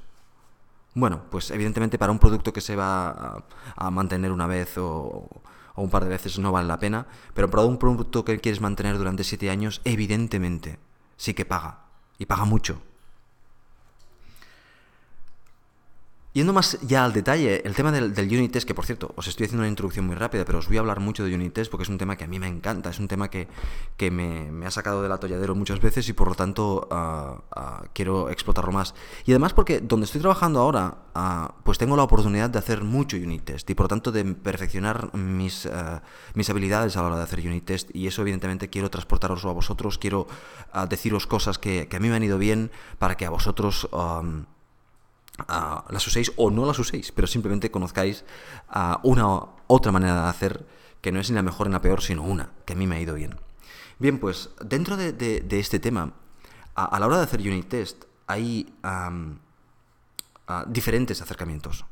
Bueno, 0.96 1.22
pues 1.29 1.51
evidentemente 1.51 1.98
para 1.98 2.12
un 2.12 2.19
producto 2.19 2.51
que 2.51 2.62
se 2.62 2.75
va 2.75 3.43
a, 3.75 3.91
mantener 3.91 4.31
una 4.31 4.48
vez 4.48 4.77
o, 4.77 5.27
un 5.79 5.89
par 5.89 6.03
de 6.03 6.09
veces 6.09 6.39
no 6.39 6.51
vale 6.51 6.67
la 6.67 6.79
pena, 6.79 7.07
pero 7.33 7.50
para 7.50 7.63
un 7.63 7.77
producto 7.77 8.25
que 8.25 8.39
quieres 8.39 8.62
mantener 8.62 8.98
durante 8.98 9.24
siete 9.24 9.50
años, 9.50 9.81
evidentemente 9.83 10.79
sí 11.17 11.33
que 11.33 11.45
paga, 11.45 11.86
y 12.17 12.25
paga 12.25 12.45
mucho. 12.45 12.81
Yendo 16.39 16.53
más 16.53 16.79
ya 16.79 17.03
al 17.03 17.12
detalle, 17.12 17.62
el 17.65 17.75
tema 17.75 17.91
del, 17.91 18.13
unit 18.17 18.53
test, 18.53 18.65
que 18.65 18.74
por 18.74 18.86
cierto, 18.86 19.12
os 19.17 19.27
estoy 19.27 19.43
haciendo 19.43 19.63
una 19.63 19.67
introducción 19.67 20.05
muy 20.08 20.15
rápida, 20.15 20.46
pero 20.46 20.60
os 20.60 20.69
voy 20.69 20.77
a 20.77 20.79
hablar 20.79 21.01
mucho 21.01 21.25
de 21.25 21.36
unit 21.36 21.51
test 21.51 21.69
porque 21.69 21.84
es 21.84 21.89
un 21.89 21.98
tema 21.98 22.15
que 22.15 22.24
a 22.24 22.27
mí 22.27 22.39
me 22.39 22.48
encanta, 22.48 22.89
es 22.91 23.00
un 23.00 23.10
tema 23.10 23.29
que, 23.29 23.50
me, 24.10 24.65
ha 24.65 24.72
sacado 24.72 25.03
del 25.03 25.12
atolladero 25.12 25.53
muchas 25.53 25.81
veces 25.81 26.08
y 26.08 26.13
por 26.13 26.29
lo 26.29 26.36
tanto 26.36 26.88
ah, 26.91 27.41
ah, 27.51 27.84
quiero 27.91 28.29
explotarlo 28.29 28.72
más. 28.72 28.96
Y 29.25 29.31
además 29.34 29.51
porque 29.51 29.81
donde 29.81 30.05
estoy 30.05 30.22
trabajando 30.22 30.62
ahora, 30.62 31.00
ah, 31.13 31.55
pues 31.65 31.77
tengo 31.77 31.98
la 31.98 32.03
oportunidad 32.03 32.50
de 32.50 32.60
hacer 32.60 32.86
mucho 32.86 33.17
unit 33.17 33.43
test 33.43 33.69
y 33.69 33.75
por 33.75 33.84
lo 33.84 33.89
tanto 33.89 34.13
de 34.13 34.24
perfeccionar 34.24 35.13
mis, 35.17 35.67
mis 36.36 36.50
habilidades 36.50 36.96
a 36.96 37.01
la 37.01 37.08
hora 37.08 37.17
de 37.17 37.24
hacer 37.24 37.39
unit 37.39 37.65
test 37.65 37.93
y 37.93 38.08
eso 38.08 38.22
evidentemente 38.22 38.69
quiero 38.69 38.89
transportaros 38.89 39.43
a 39.43 39.51
vosotros, 39.51 39.98
quiero 39.98 40.25
deciros 40.88 41.27
cosas 41.27 41.60
que, 41.60 41.89
que, 41.89 41.98
a 41.98 42.00
mí 42.00 42.08
me 42.08 42.15
han 42.15 42.24
ido 42.24 42.38
bien 42.38 42.72
para 42.98 43.17
que 43.17 43.25
a 43.25 43.29
vosotros 43.29 43.89
las 45.48 46.08
uséis 46.08 46.31
o 46.36 46.51
no 46.51 46.65
las 46.65 46.79
uséis, 46.79 47.12
pero 47.12 47.27
simplemente 47.27 47.72
conozcáis 47.72 48.25
una 49.03 49.46
otra 49.67 49.91
manera 49.91 50.24
de 50.24 50.29
hacer 50.29 50.65
que 51.01 51.12
no 51.12 51.19
es 51.19 51.29
ni 51.29 51.36
la 51.36 51.43
mejor 51.43 51.67
ni 51.67 51.74
la 51.74 51.81
peor, 51.81 52.01
sino 52.01 52.24
una, 52.24 52.51
que 52.65 52.74
a 52.74 52.75
mí 52.75 52.88
me 52.88 52.98
ha 52.98 53.01
ido 53.01 53.15
bien. 53.15 53.36
Bien, 54.00 54.19
pues 54.19 54.50
dentro 54.63 54.98
de, 54.98 55.46
este 55.51 55.79
tema, 55.79 56.13
a, 56.75 57.00
la 57.00 57.08
hora 57.08 57.17
de 57.17 57.24
hacer 57.24 57.41
unit 57.41 57.67
test, 57.67 58.05
hay 58.27 58.74
diferentes 60.67 61.22
acercamientos. 61.22 61.86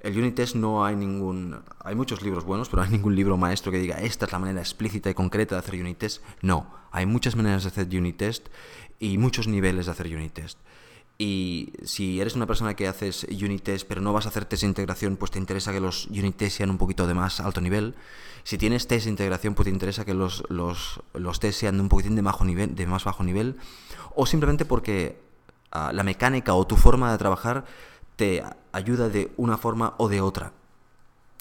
El 0.00 0.18
unit 0.18 0.34
test 0.34 0.54
no 0.54 0.84
hay 0.84 0.96
ningún... 0.96 1.62
Hay 1.82 1.94
muchos 1.94 2.20
libros 2.20 2.44
buenos, 2.44 2.68
pero 2.68 2.82
no 2.82 2.86
hay 2.86 2.92
ningún 2.92 3.16
libro 3.16 3.38
maestro 3.38 3.72
que 3.72 3.78
diga 3.78 3.96
esta 3.96 4.26
es 4.26 4.32
la 4.32 4.38
manera 4.38 4.60
explícita 4.60 5.08
y 5.08 5.14
concreta 5.14 5.54
de 5.54 5.60
hacer 5.60 5.80
unit 5.80 5.96
test. 5.96 6.22
No, 6.42 6.70
hay 6.92 7.06
muchas 7.06 7.36
maneras 7.36 7.62
de 7.62 7.70
hacer 7.70 7.86
unit 7.86 8.18
test 8.18 8.48
y 8.98 9.16
muchos 9.16 9.48
niveles 9.48 9.86
de 9.86 9.92
hacer 9.92 10.14
unit 10.14 10.34
test. 10.34 10.58
Y 11.16 11.72
si 11.84 12.20
eres 12.20 12.34
una 12.34 12.46
persona 12.46 12.74
que 12.74 12.88
haces 12.88 13.24
unit 13.30 13.62
test 13.62 13.86
pero 13.86 14.00
no 14.00 14.12
vas 14.12 14.26
a 14.26 14.30
hacer 14.30 14.46
test 14.46 14.62
de 14.62 14.68
integración, 14.68 15.16
pues 15.16 15.30
te 15.30 15.38
interesa 15.38 15.72
que 15.72 15.80
los 15.80 16.06
unit 16.06 16.36
test 16.36 16.56
sean 16.56 16.70
un 16.70 16.78
poquito 16.78 17.06
de 17.06 17.14
más 17.14 17.40
alto 17.40 17.60
nivel. 17.60 17.94
Si 18.42 18.58
tienes 18.58 18.88
test 18.88 19.04
de 19.04 19.10
integración, 19.10 19.54
pues 19.54 19.64
te 19.64 19.70
interesa 19.70 20.04
que 20.04 20.14
los, 20.14 20.42
los, 20.48 21.00
los 21.14 21.40
test 21.40 21.60
sean 21.60 21.76
de 21.76 21.82
un 21.82 21.88
poquitín 21.88 22.16
de, 22.16 22.22
nivel, 22.44 22.74
de 22.74 22.86
más 22.86 23.04
bajo 23.04 23.22
nivel. 23.22 23.56
O 24.14 24.26
simplemente 24.26 24.64
porque 24.64 25.20
ah, 25.70 25.92
la 25.92 26.02
mecánica 26.02 26.54
o 26.54 26.66
tu 26.66 26.76
forma 26.76 27.12
de 27.12 27.18
trabajar 27.18 27.64
te 28.16 28.42
ayuda 28.72 29.08
de 29.08 29.32
una 29.36 29.56
forma 29.56 29.94
o 29.98 30.08
de 30.08 30.20
otra. 30.20 30.52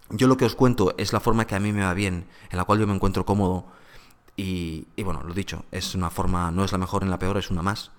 Yo 0.10 0.28
lo 0.28 0.38
que 0.38 0.46
os 0.46 0.56
cuento 0.56 0.94
es 0.98 1.14
la 1.14 1.20
forma 1.20 1.46
que 1.46 1.56
a 1.56 1.60
mí 1.60 1.72
me 1.72 1.84
va 1.84 1.94
bien, 1.94 2.26
en 2.52 2.58
la 2.58 2.66
cual 2.66 2.80
yo 2.80 2.88
me 2.88 2.94
encuentro 2.94 3.26
cómodo. 3.26 3.66
Y, 4.36 4.86
bueno, 5.04 5.24
lo 5.24 5.34
dicho, 5.34 5.66
es 5.72 5.96
una 5.96 6.10
forma, 6.10 6.52
no 6.52 6.64
es 6.64 6.72
la 6.72 6.78
mejor 6.78 7.04
en 7.04 7.10
la 7.10 7.20
peor, 7.20 7.38
es 7.38 7.52
una 7.52 7.62
más 7.62 7.92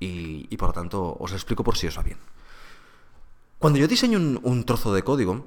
y, 0.00 0.56
por 0.56 0.68
lo 0.68 0.72
tanto 0.72 1.16
os 1.18 1.32
explico 1.32 1.64
por 1.64 1.76
si 1.76 1.86
os 1.86 1.98
va 1.98 2.02
bien. 2.02 2.18
Cuando 3.58 3.78
yo 3.78 3.88
diseño 3.88 4.18
un, 4.18 4.64
trozo 4.64 4.94
de 4.94 5.02
código, 5.02 5.46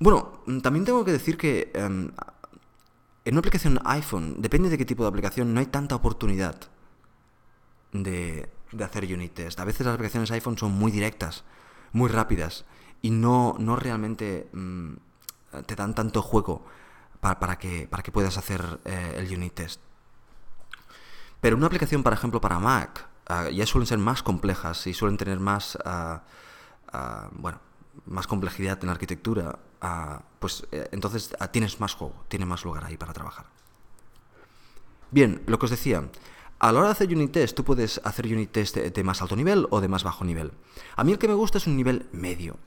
bueno, 0.00 0.40
también 0.62 0.84
tengo 0.84 1.04
que 1.04 1.12
decir 1.12 1.36
que 1.36 1.70
em, 1.74 2.10
en 3.24 3.34
una 3.34 3.40
aplicación 3.40 3.80
iPhone, 3.84 4.36
depende 4.38 4.68
de 4.68 4.78
qué 4.78 4.84
tipo 4.84 5.02
de 5.02 5.08
aplicación, 5.08 5.52
no 5.52 5.60
hay 5.60 5.66
tanta 5.66 5.94
oportunidad 5.94 6.56
de, 7.92 8.48
hacer 8.82 9.04
unit 9.04 9.34
test. 9.34 9.58
A 9.60 9.64
veces 9.64 9.86
las 9.86 9.94
aplicaciones 9.94 10.30
iPhone 10.30 10.58
son 10.58 10.72
muy 10.72 10.92
directas, 10.92 11.44
muy 11.92 12.08
rápidas 12.08 12.64
y 13.02 13.10
no, 13.10 13.56
no 13.58 13.76
realmente 13.76 14.48
mm, 14.52 14.94
te 15.66 15.74
dan 15.74 15.94
tanto 15.94 16.22
juego 16.22 16.64
para, 17.20 17.58
que, 17.58 17.88
para 17.88 18.02
que 18.02 18.12
puedas 18.12 18.38
hacer 18.38 18.80
eh, 18.84 19.14
el 19.16 19.34
unit 19.34 19.54
test. 19.54 19.80
Pero 21.40 21.56
una 21.56 21.66
aplicación, 21.66 22.02
por 22.02 22.12
ejemplo, 22.12 22.40
para 22.40 22.58
Mac, 22.58 23.08
Ah, 23.28 23.50
ya 23.50 23.66
suelen 23.66 23.86
ser 23.86 23.98
más 23.98 24.22
complejas 24.22 24.86
y 24.86 24.94
suelen 24.94 25.16
tener 25.16 25.40
más, 25.40 25.76
ah, 25.84 26.22
ah, 26.92 27.28
bueno, 27.32 27.60
más 28.06 28.26
complejidad 28.28 28.78
en 28.82 28.86
la 28.86 28.92
arquitectura, 28.92 29.58
pues 30.38 30.66
eh, 30.70 30.88
entonces 30.92 31.34
tienes 31.50 31.80
más 31.80 31.94
juego, 31.94 32.14
tienes 32.28 32.46
más 32.46 32.64
lugar 32.64 32.84
ahí 32.84 32.96
para 32.96 33.12
trabajar. 33.12 33.46
Bien, 35.10 35.42
lo 35.46 35.58
que 35.58 35.66
os 35.66 35.70
decía, 35.70 36.08
a 36.58 36.72
la 36.72 36.78
hora 36.78 36.88
de 36.88 36.92
hacer 36.92 37.12
unit 37.12 37.32
test, 37.32 37.56
tú 37.56 37.64
puedes 37.64 38.00
hacer 38.04 38.26
unit 38.26 38.52
test 38.52 38.76
de, 38.76 39.04
más 39.04 39.20
alto 39.22 39.34
nivel 39.34 39.66
o 39.70 39.80
de 39.80 39.88
más 39.88 40.04
bajo 40.04 40.24
nivel. 40.24 40.52
A 40.94 41.02
mí 41.02 41.12
el 41.12 41.18
que 41.18 41.28
me 41.28 41.34
gusta 41.34 41.58
es 41.58 41.66
un 41.66 41.76
nivel 41.76 42.08
medio. 42.12 42.58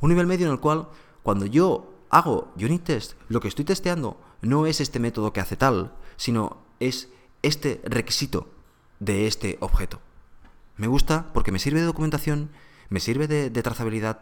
Un 0.00 0.10
nivel 0.10 0.26
medio 0.26 0.46
en 0.46 0.52
el 0.52 0.60
cual, 0.60 0.88
cuando 1.22 1.46
yo 1.46 1.92
hago 2.10 2.52
unit 2.56 2.84
test, 2.84 3.14
lo 3.28 3.40
que 3.40 3.48
estoy 3.48 3.64
testeando 3.64 4.20
no 4.42 4.66
es 4.66 4.80
este 4.80 5.00
método 5.00 5.32
que 5.32 5.40
hace 5.40 5.56
tal, 5.56 5.92
sino 6.16 6.58
es 6.78 7.08
este 7.42 7.80
requisito 7.84 8.53
de 9.00 9.26
este 9.26 9.56
objeto. 9.60 10.00
Me 10.76 10.86
gusta 10.86 11.32
porque 11.32 11.52
me 11.52 11.58
sirve 11.58 11.80
de 11.80 11.86
documentación, 11.86 12.50
me 12.88 13.00
sirve 13.00 13.28
de, 13.28 13.62
trazabilidad 13.62 14.18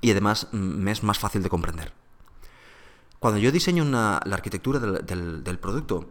y 0.00 0.10
además 0.10 0.48
mm, 0.52 0.56
me 0.56 0.92
es 0.92 1.02
más 1.02 1.18
fácil 1.18 1.42
de 1.42 1.50
comprender. 1.50 1.92
Cuando 3.18 3.38
yo 3.38 3.50
diseño 3.50 3.84
la 3.84 4.18
arquitectura 4.18 4.78
del, 4.78 5.58
producto, 5.58 6.10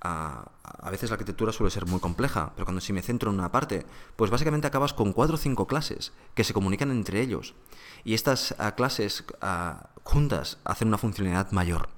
a, 0.00 0.50
veces 0.90 1.10
la 1.10 1.14
arquitectura 1.14 1.52
suele 1.52 1.70
ser 1.70 1.86
muy 1.86 2.00
compleja, 2.00 2.52
pero 2.56 2.66
cuando 2.66 2.80
si 2.80 2.92
me 2.92 3.02
centro 3.02 3.30
en 3.30 3.38
una 3.38 3.52
parte, 3.52 3.86
pues 4.16 4.30
básicamente 4.30 4.66
acabas 4.66 4.92
con 4.92 5.12
cuatro 5.12 5.36
o 5.36 5.38
cinco 5.38 5.68
clases 5.68 6.12
que 6.34 6.42
se 6.42 6.54
comunican 6.54 6.90
entre 6.90 7.20
ellos. 7.20 7.54
Y 8.04 8.14
estas 8.14 8.56
clases 8.76 9.24
juntas 10.02 10.58
hacen 10.64 10.88
una 10.88 10.98
funcionalidad 10.98 11.52
mayor. 11.52 11.90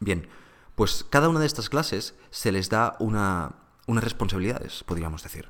Bien, 0.00 0.28
pues 0.74 1.06
cada 1.08 1.28
una 1.28 1.40
de 1.40 1.46
estas 1.46 1.68
clases 1.68 2.14
se 2.30 2.50
les 2.50 2.68
da 2.68 2.96
una, 2.98 3.54
unas 3.86 4.04
responsabilidades, 4.04 4.84
podríamos 4.84 5.22
decir. 5.22 5.48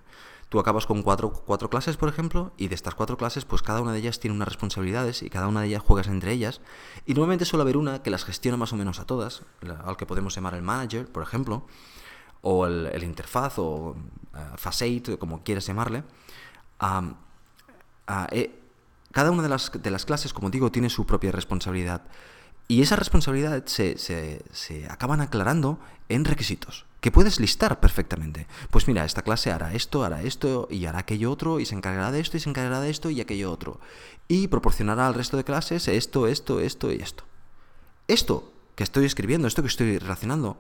Tú 0.49 0.61
acabas 0.61 0.87
con 0.87 1.03
cuatro, 1.03 1.33
cuatro, 1.33 1.69
clases, 1.69 1.97
por 1.97 2.09
ejemplo, 2.09 2.53
y 2.57 2.69
de 2.69 2.77
estas 2.77 2.95
cuatro 2.95 3.17
clases, 3.17 3.45
pues 3.45 3.63
cada 3.63 3.81
una 3.81 3.93
de 3.93 3.99
ellas 3.99 4.21
tiene 4.21 4.37
unas 4.37 4.47
responsabilidades 4.47 5.23
y 5.23 5.31
cada 5.31 5.49
una 5.49 5.63
de 5.63 5.69
ellas 5.69 5.83
juegas 5.83 6.07
entre 6.07 6.33
ellas. 6.33 6.61
Y 7.05 7.15
normalmente 7.15 7.45
suele 7.45 7.63
haber 7.63 7.77
una 7.77 8.03
que 8.03 8.11
las 8.11 8.25
gestiona 8.25 8.57
más 8.57 8.73
o 8.73 8.77
menos 8.77 9.01
a 9.01 9.07
todas, 9.07 9.43
al 9.85 9.97
que 9.97 10.07
podemos 10.07 10.37
llamar 10.37 10.55
el 10.55 10.63
manager, 10.63 11.11
por 11.11 11.25
ejemplo, 11.25 11.67
o 12.43 12.67
el, 12.67 13.03
interfaz, 13.03 13.59
o 13.59 13.97
uh, 13.97 13.97
facade, 14.57 15.19
como 15.19 15.43
quieras 15.43 15.67
llamarle. 15.67 16.05
Eh, 18.31 18.61
cada 19.11 19.31
una 19.33 19.43
de 19.43 19.49
las, 19.49 19.73
de 19.73 19.91
las 19.91 20.05
clases, 20.05 20.33
como 20.33 20.51
digo, 20.51 20.71
tiene 20.71 20.91
su 20.91 21.07
propia 21.07 21.33
responsabilidad. 21.33 22.03
Y 22.69 22.83
esa 22.83 22.95
responsabilidad 22.95 23.65
se, 23.67 23.99
se, 23.99 24.45
se, 24.53 24.87
acaban 24.89 25.21
aclarando 25.21 25.79
en 26.09 26.25
requisitos, 26.25 26.85
que 27.07 27.13
puedes 27.13 27.39
listar 27.39 27.79
perfectamente. 27.79 28.49
Pues 28.73 28.89
mira, 28.89 29.05
esta 29.05 29.23
clase 29.23 29.53
hará 29.53 29.73
esto, 29.75 30.03
hará 30.03 30.25
esto 30.25 30.67
y 30.69 30.87
hará 30.87 30.99
aquello 30.99 31.31
otro, 31.31 31.61
y 31.61 31.65
se 31.65 31.77
encargará 31.77 32.11
de 32.11 32.19
esto 32.19 32.37
y 32.37 32.41
se 32.41 32.51
encargará 32.51 32.81
de 32.81 32.91
esto 32.91 33.11
y 33.11 33.21
aquello 33.21 33.53
otro. 33.53 33.79
Y 34.27 34.49
proporcionará 34.49 35.07
al 35.07 35.15
resto 35.15 35.37
de 35.37 35.45
clases 35.45 35.87
esto, 35.87 36.27
esto, 36.27 36.59
esto 36.59 36.91
y 36.91 36.97
esto. 36.97 37.23
Esto 38.09 38.53
que 38.75 38.83
estoy 38.83 39.05
escribiendo, 39.05 39.47
esto 39.47 39.63
que 39.63 39.69
estoy 39.69 39.99
relacionando, 39.99 40.59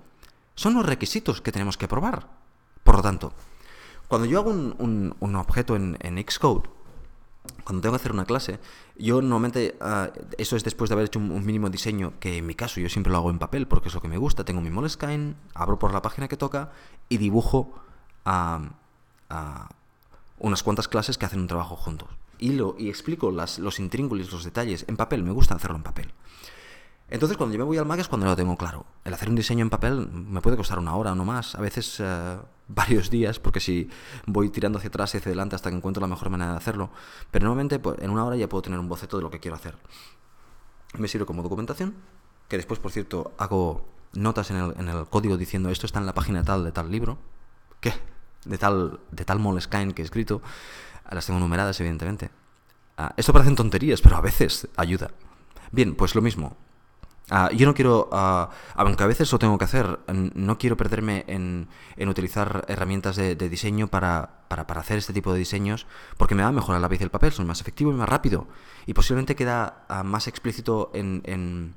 son 0.54 0.74
los 0.74 0.86
requisitos 0.86 1.40
que 1.40 1.50
tenemos 1.50 1.76
que 1.76 1.88
probar. 1.88 2.28
Por 2.84 2.94
lo 2.94 3.02
tanto, 3.02 3.32
cuando 4.06 4.28
yo 4.28 4.38
hago 4.38 4.50
un, 4.50 5.16
objeto 5.34 5.74
en, 5.74 5.98
en 6.00 6.24
Xcode, 6.30 6.70
cuando 7.64 7.82
tengo 7.82 7.94
que 7.94 8.00
hacer 8.00 8.12
una 8.12 8.24
clase, 8.24 8.58
yo 8.96 9.20
normalmente, 9.20 9.76
uh, 9.80 10.10
eso 10.38 10.56
es 10.56 10.64
después 10.64 10.88
de 10.88 10.94
haber 10.94 11.06
hecho 11.06 11.18
un, 11.18 11.44
mínimo 11.44 11.70
diseño, 11.70 12.14
que 12.20 12.38
en 12.38 12.46
mi 12.46 12.54
caso 12.54 12.80
yo 12.80 12.88
siempre 12.88 13.12
lo 13.12 13.18
hago 13.18 13.30
en 13.30 13.38
papel 13.38 13.66
porque 13.66 13.88
es 13.88 13.94
lo 13.94 14.00
que 14.00 14.08
me 14.08 14.18
gusta. 14.18 14.44
Tengo 14.44 14.60
mi 14.60 14.70
Moleskine, 14.70 15.34
abro 15.54 15.78
por 15.78 15.92
la 15.92 16.02
página 16.02 16.28
que 16.28 16.36
toca 16.36 16.72
y 17.08 17.18
dibujo 17.18 17.72
unas 20.38 20.62
cuantas 20.62 20.88
clases 20.88 21.18
que 21.18 21.26
hacen 21.26 21.40
un 21.40 21.46
trabajo 21.46 21.76
juntos. 21.76 22.08
Y, 22.38 22.52
lo, 22.52 22.76
y 22.78 22.88
explico 22.88 23.30
las, 23.30 23.58
los 23.58 23.78
intríngulis, 23.80 24.30
los 24.30 24.44
detalles 24.44 24.84
en 24.88 24.96
papel. 24.96 25.22
Me 25.22 25.30
gusta 25.30 25.54
hacerlo 25.54 25.76
en 25.76 25.82
papel. 25.82 26.12
Entonces, 27.08 27.36
cuando 27.36 27.54
yo 27.54 27.58
me 27.60 27.64
voy 27.64 27.78
al 27.78 27.86
Mac 27.86 28.00
es 28.00 28.08
cuando 28.08 28.26
lo 28.26 28.34
tengo 28.34 28.56
claro. 28.56 28.84
El 29.04 29.14
hacer 29.14 29.28
un 29.28 29.36
diseño 29.36 29.62
en 29.62 29.70
papel 29.70 30.08
me 30.10 30.40
puede 30.40 30.56
costar 30.56 30.78
una 30.78 30.96
hora 30.96 31.12
o 31.12 31.14
no 31.14 31.25
más, 31.25 31.54
a 31.54 31.60
veces 31.60 32.00
uh, 32.00 32.38
varios 32.68 33.10
días, 33.10 33.38
porque 33.38 33.60
si 33.60 33.88
voy 34.26 34.50
tirando 34.50 34.78
hacia 34.78 34.88
atrás 34.88 35.14
y 35.14 35.18
hacia 35.18 35.30
adelante 35.30 35.54
hasta 35.54 35.70
que 35.70 35.76
encuentro 35.76 36.00
la 36.00 36.08
mejor 36.08 36.30
manera 36.30 36.52
de 36.52 36.56
hacerlo. 36.56 36.90
Pero 37.30 37.44
normalmente 37.44 37.78
pues, 37.78 37.98
en 38.00 38.10
una 38.10 38.25
hora 38.25 38.36
ya 38.36 38.48
puedo 38.48 38.62
tener 38.62 38.78
un 38.78 38.88
boceto 38.88 39.16
de 39.16 39.22
lo 39.22 39.30
que 39.30 39.38
quiero 39.38 39.54
hacer. 39.54 39.76
Me 40.98 41.06
sirve 41.08 41.26
como 41.26 41.42
documentación, 41.42 41.94
que 42.48 42.56
después, 42.56 42.80
por 42.80 42.90
cierto, 42.90 43.32
hago 43.38 43.86
notas 44.12 44.50
en 44.50 44.56
el, 44.56 44.75
en 44.78 44.88
el 44.88 45.06
código 45.06 45.36
diciendo 45.36 45.68
esto 45.68 45.86
está 45.86 46.00
en 46.00 46.06
la 46.06 46.14
página 46.14 46.42
tal 46.42 46.64
de 46.64 46.72
tal 46.72 46.90
libro, 46.90 47.18
que 47.80 47.92
de 48.46 48.58
tal, 48.58 49.00
de 49.10 49.25
tal 49.25 49.38
Moleskine 49.38 49.94
que 49.94 50.02
he 50.02 50.04
escrito. 50.04 50.42
Las 51.10 51.26
tengo 51.26 51.38
numeradas, 51.38 51.78
evidentemente. 51.80 52.30
Uh, 52.98 53.10
esto 53.16 53.32
parecen 53.32 53.54
tonterías, 53.54 54.00
pero 54.00 54.16
a 54.16 54.20
veces 54.20 54.68
ayuda. 54.76 55.10
Bien, 55.70 55.94
pues 55.94 56.14
lo 56.14 56.22
mismo. 56.22 56.56
Uh, 57.28 57.52
yo 57.56 57.66
no 57.66 57.75
quiero, 57.75 58.09
uh, 58.12 58.49
aunque 58.76 59.02
a 59.02 59.06
veces 59.09 59.33
lo 59.33 59.38
tengo 59.40 59.59
que 59.59 59.64
hacer, 59.64 59.99
no 60.06 60.59
quiero 60.59 60.76
perderme 60.76 61.25
en, 61.26 61.66
en 61.97 62.09
utilizar 62.09 62.64
herramientas 62.68 63.16
de, 63.16 63.35
de 63.35 63.49
diseño 63.49 63.88
para, 63.88 64.45
para, 64.47 64.68
para, 64.68 64.80
hacer 64.80 64.99
este 64.99 65.12
tipo 65.12 65.33
de 65.33 65.40
diseños, 65.40 65.88
porque 66.18 66.37
me 66.37 66.45
va 66.45 66.50
a 66.50 66.52
mejorar 66.52 66.80
la 66.80 66.88
y 66.88 67.02
el 67.02 67.11
papel, 67.11 67.33
son 67.33 67.49
más 67.49 67.61
efectivo 67.61 67.90
y 67.90 67.95
más 67.95 68.09
rápido. 68.09 68.47
Y 68.87 68.95
posiblemente 68.95 69.35
queda 69.35 69.87
uh, 69.90 70.04
más 70.04 70.28
explícito 70.28 70.92
en, 70.95 71.21
en, 71.25 71.75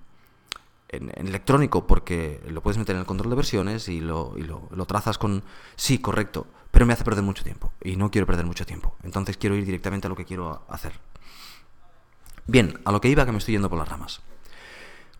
en, 0.90 1.28
electrónico, 1.28 1.88
porque 1.88 2.42
lo 2.48 2.62
puedes 2.62 2.78
meter 2.78 2.96
en 2.96 3.00
el 3.00 3.08
control 3.08 3.32
de 3.32 3.36
versiones 3.38 3.90
y, 3.90 4.02
lo, 4.02 4.36
y 4.38 4.44
lo, 4.44 4.70
lo 4.70 4.86
trazas 4.86 5.18
con 5.18 5.42
sí, 5.76 5.98
correcto, 5.98 6.46
pero 6.70 6.86
me 6.86 6.94
hace 6.94 7.04
perder 7.04 7.24
mucho 7.24 7.44
tiempo. 7.44 7.74
Y 7.84 7.96
no 7.96 8.12
quiero 8.12 8.28
perder 8.28 8.46
mucho 8.46 8.68
tiempo. 8.68 8.96
Entonces 9.02 9.36
quiero 9.38 9.56
ir 9.56 9.66
directamente 9.66 10.06
a 10.06 10.10
lo 10.10 10.16
que 10.16 10.26
quiero 10.26 10.62
hacer. 10.70 10.94
Bien, 12.46 12.80
a 12.86 12.92
lo 12.92 13.02
que 13.02 13.10
iba, 13.10 13.26
que 13.26 13.32
me 13.32 13.40
estoy 13.40 13.54
yendo 13.54 13.70
por 13.70 13.80
las 13.80 13.90
ramas. 13.90 14.22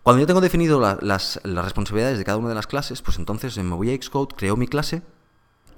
Cuando 0.02 0.20
yo 0.20 0.26
tengo 0.26 0.40
definido 0.40 0.80
la, 0.80 0.98
las, 1.02 1.40
responsabilidades 1.44 2.16
de 2.16 2.24
cada 2.24 2.38
una 2.38 2.48
de 2.48 2.54
las 2.54 2.66
clases, 2.66 3.02
pues 3.02 3.18
entonces 3.18 3.56
me 3.58 3.74
voy 3.74 3.92
a 3.92 4.02
Xcode, 4.02 4.34
creo 4.34 4.56
mi 4.56 4.66
clase 4.66 5.02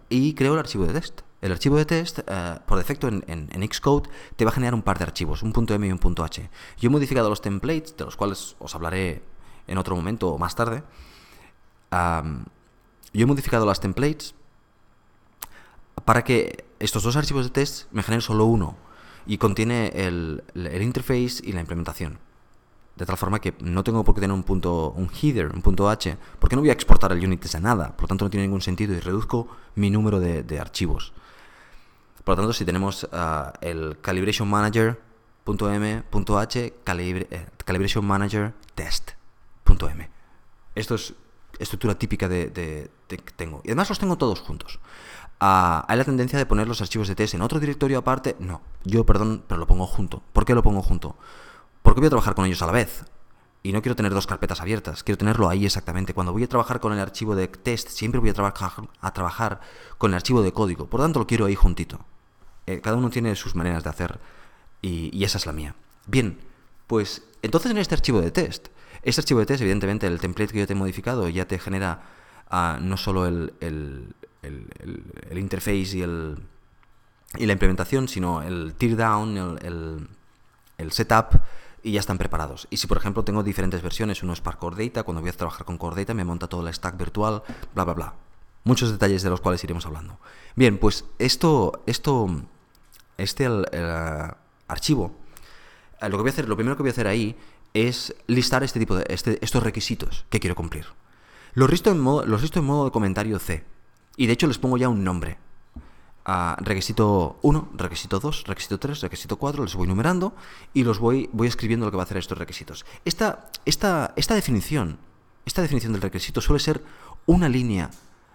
y 0.09 0.35
creo 0.35 0.53
el 0.55 0.61
archivo 0.61 0.87
de 0.87 0.93
test. 0.93 1.23
El 1.41 1.51
archivo 1.51 1.77
de 1.77 1.85
test, 1.85 2.21
uh, 2.21 2.65
por 2.67 2.79
defecto 2.79 3.09
en, 3.09 3.69
Xcode, 3.73 4.09
te 4.37 4.45
va 4.45 4.53
a 4.53 4.55
generar 4.55 4.75
un 4.75 4.83
par 4.83 4.99
de 4.99 5.05
archivos, 5.05 5.43
un 5.43 5.53
.m 5.69 5.87
y 5.89 5.91
un 5.91 5.99
.h. 5.99 6.51
Yo 6.79 6.87
he 6.87 6.91
modificado 6.91 7.29
los 7.29 7.43
templates, 7.43 7.97
de 7.97 8.05
los 8.05 8.17
cuales 8.17 8.55
os 8.61 8.75
hablaré 8.77 9.25
en 9.67 9.77
otro 9.77 9.97
momento 9.97 10.29
o 10.29 10.39
más 10.39 10.55
tarde. 10.55 10.85
Yo 11.91 13.25
he 13.25 13.27
modificado 13.27 13.67
las 13.67 13.81
templates 13.81 14.37
para 16.05 16.23
que 16.23 16.65
estos 16.79 17.03
dos 17.03 17.17
archivos 17.17 17.47
de 17.47 17.51
test 17.51 17.91
me 17.91 18.05
generen 18.05 18.23
solo 18.23 18.45
uno 18.45 18.77
y 19.27 19.39
contiene 19.39 19.89
el 19.97 20.43
interface 20.81 21.41
y 21.43 21.53
la 21.53 21.61
implementación 21.61 22.21
de 22.97 23.07
tal 23.07 23.17
forma 23.17 23.41
que 23.41 23.55
no 23.61 23.83
tengo 23.83 24.05
por 24.05 24.15
qué 24.15 24.21
tener 24.21 24.35
un 24.35 24.43
punto, 24.43 24.93
un 24.97 25.11
header, 25.11 25.53
un 25.55 25.63
punto 25.63 25.89
H, 25.89 26.17
porque 26.39 26.57
no 26.57 26.63
voy 26.63 26.71
a 26.71 26.75
exportar 26.75 27.13
el 27.13 27.39
test 27.39 27.55
a 27.55 27.61
nada, 27.61 27.97
por 27.97 28.03
lo 28.03 28.09
tanto 28.09 28.25
no 28.27 28.31
tiene 28.31 28.47
ningún 28.47 28.61
sentido 28.61 28.95
y 28.95 29.01
reduzco 29.01 29.49
mi 29.75 29.91
número 29.91 30.21
de, 30.21 30.61
archivos. 30.61 31.13
Por 32.25 32.37
lo 32.37 32.43
tanto, 32.43 32.53
si 32.53 32.65
tenemos 32.65 33.05
uh, 33.05 33.53
el 33.61 33.99
calibration 34.01 34.49
manager 34.49 35.01
.m, 35.45 36.05
.h, 36.11 36.75
calibre, 36.85 37.27
eh, 37.31 37.47
calibration 37.65 38.05
manager 38.05 38.55
test.m. 38.75 40.11
Esto 40.75 40.95
es 40.95 41.15
estructura 41.59 41.97
típica 41.97 42.29
de, 42.29 42.91
que 43.09 43.19
tengo. 43.37 43.61
Y 43.65 43.69
además 43.69 43.89
los 43.89 43.99
tengo 43.99 44.17
todos 44.17 44.41
juntos. 44.41 44.79
Uh, 45.41 45.83
¿Hay 45.89 45.97
la 45.97 46.05
tendencia 46.05 46.39
de 46.39 46.47
poner 46.47 46.69
los 46.69 46.81
archivos 46.81 47.09
de 47.09 47.17
test 47.17 47.35
en 47.35 47.43
otro 47.43 47.59
directorio 47.59 47.99
aparte? 47.99 48.37
No. 48.39 48.61
Yo, 48.85 49.05
perdón, 49.05 49.43
pero 49.49 49.59
lo 49.59 49.67
pongo 49.67 49.87
junto. 49.87 50.23
¿Por 50.33 50.45
qué 50.45 50.55
lo 50.55 50.63
pongo 50.63 50.83
junto? 50.83 51.17
Porque 51.93 52.01
voy 52.01 52.07
a 52.07 52.11
trabajar 52.11 52.35
con 52.35 52.47
ellos 52.47 52.63
a 52.63 52.67
la 52.67 52.73
vez. 52.73 53.05
Y 53.63 53.75
no 53.75 53.83
quiero 53.83 53.95
tener 53.95 54.15
dos 54.15 54.27
carpetas 54.27 54.63
abiertas, 54.63 55.03
quiero 55.03 55.19
tenerlo 55.19 55.51
ahí 55.51 55.67
exactamente. 55.67 56.15
Cuando 56.15 56.33
voy 56.33 56.43
a 56.43 56.49
trabajar 56.49 56.81
con 56.81 56.95
el 56.95 56.99
archivo 56.99 57.37
de 57.37 57.49
test, 57.49 57.91
siempre 57.91 58.19
voy 58.19 58.31
a 58.31 58.33
trabajar, 58.33 58.89
a 58.99 59.13
trabajar 59.13 59.61
con 59.99 60.13
el 60.13 60.15
archivo 60.15 60.41
de 60.41 60.53
código. 60.53 60.87
Por 60.87 61.01
lo 61.01 61.05
tanto, 61.05 61.19
lo 61.19 61.27
quiero 61.27 61.45
ahí 61.45 61.55
juntito. 61.55 62.01
Eh, 62.67 62.81
cada 62.81 62.97
uno 62.97 63.11
tiene 63.11 63.37
sus 63.37 63.55
maneras 63.55 63.85
de 63.85 63.91
hacer 63.91 64.19
y, 64.81 65.23
esa 65.23 65.37
es 65.37 65.45
la 65.45 65.53
mía. 65.53 65.75
Bien, 66.07 66.39
pues 66.87 67.25
entonces 67.43 67.71
en 67.71 67.77
este 67.77 67.95
archivo 67.95 68.23
de 68.23 68.31
test, 68.31 68.69
este 69.03 69.21
archivo 69.21 69.41
de 69.41 69.47
test, 69.47 69.61
evidentemente, 69.61 70.07
el 70.07 70.19
template 70.19 70.51
que 70.51 70.61
yo 70.61 70.67
te 70.67 70.73
he 70.73 70.77
modificado 70.77 71.29
ya 71.29 71.47
te 71.47 71.59
genera 71.59 72.05
uh, 72.51 72.81
no 72.81 72.97
solo 72.97 73.27
el, 73.27 73.53
interface 75.31 75.99
y, 75.99 76.03
y 77.37 77.47
la 77.47 77.53
implementación, 77.53 78.09
sino 78.09 78.41
el 78.41 78.73
teardown, 78.79 80.09
el 80.79 80.93
setup 80.93 81.43
y 81.83 81.93
ya 81.93 82.01
están 82.01 82.19
preparados. 82.19 82.69
Y 82.71 82.77
si, 82.77 82.87
por 82.87 82.97
ejemplo, 82.97 83.25
tengo 83.25 83.43
diferentes 83.43 83.83
versiones, 83.83 84.23
uno 84.23 84.33
es 84.33 84.41
para 84.41 84.59
Core 84.59 84.85
Data, 84.85 85.03
cuando 85.03 85.21
voy 85.21 85.31
a 85.31 85.33
trabajar 85.33 85.67
con 85.67 85.79
Core 85.79 85.97
Data 85.97 86.15
me 86.15 86.25
monta 86.25 86.49
todo 86.49 86.67
el 86.67 86.73
stack 86.73 86.97
virtual, 86.97 87.43
bla, 87.75 87.85
bla, 87.85 87.95
bla. 87.95 88.15
Muchos 88.65 88.93
detalles 88.93 89.23
de 89.23 89.31
los 89.31 89.41
cuales 89.41 89.63
iremos 89.65 89.87
hablando. 89.87 90.19
Bien, 90.55 90.79
pues 90.79 91.05
esto, 91.19 91.83
esto, 91.87 92.43
este 93.19 93.45
el, 93.45 93.67
uh, 93.73 94.35
archivo, 94.69 95.17
uh, 96.01 96.05
lo 96.09 96.11
que 96.11 96.23
voy 96.23 96.29
a 96.29 96.33
hacer, 96.33 96.49
lo 96.49 96.57
primero 96.57 96.77
que 96.77 96.83
voy 96.83 96.91
a 96.91 96.93
hacer 96.93 97.09
ahí 97.09 97.37
es 97.75 98.15
listar 98.29 98.63
este 98.63 98.79
tipo 98.79 98.95
de, 98.95 99.05
este, 99.09 99.39
estos 99.45 99.63
requisitos 99.63 100.25
que 100.31 100.39
quiero 100.39 100.55
cumplir. 100.55 100.87
Los 101.55 101.71
listo, 101.71 101.91
en 101.91 102.01
modo, 102.01 102.25
los 102.25 102.43
listo 102.43 102.61
en 102.61 102.67
modo 102.67 102.85
de 102.85 102.91
comentario 102.93 103.39
C. 103.39 103.65
Y 104.17 104.27
de 104.27 104.35
hecho 104.35 104.47
les 104.47 104.59
pongo 104.59 104.77
ya 104.77 104.89
un 104.89 105.03
nombre 105.03 105.39
requisito 106.25 107.39
1, 107.43 107.71
requisito 107.75 108.21
2, 108.21 108.45
requisito 108.47 108.79
3, 108.79 109.01
requisito 109.01 109.37
4, 109.37 109.63
los 109.63 109.75
voy 109.75 109.89
numerando 109.89 110.35
y 110.73 110.85
los 110.85 110.99
voy, 110.99 111.29
voy 111.33 111.49
escribiendo 111.49 111.87
lo 111.87 111.91
que 111.91 111.97
va 111.97 112.03
a 112.03 112.05
hacer 112.05 112.17
estos 112.17 112.39
requisitos. 112.39 112.85
Esta, 113.05 113.51
esta, 113.65 114.13
esta 114.17 114.35
definición, 114.35 114.99
esta 115.45 115.63
definición 115.63 115.93
del 115.93 116.03
requisito 116.03 116.41
suele 116.41 116.61
ser 116.61 116.85
una 117.27 117.49
línea, 117.49 117.91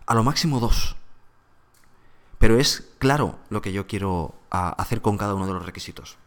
a 0.05 0.15
lo 0.15 0.23
máximo 0.23 0.59
dos. 0.59 0.95
Pero 2.39 2.59
es 2.59 2.89
claro 2.99 3.39
lo 3.49 3.61
que 3.61 3.71
yo 3.71 3.87
quiero 3.87 4.35
hacer 4.49 5.01
con 5.01 5.17
cada 5.17 5.33
uno 5.33 5.47
de 5.47 5.53
los 5.53 5.65
requisitos. 5.65 6.17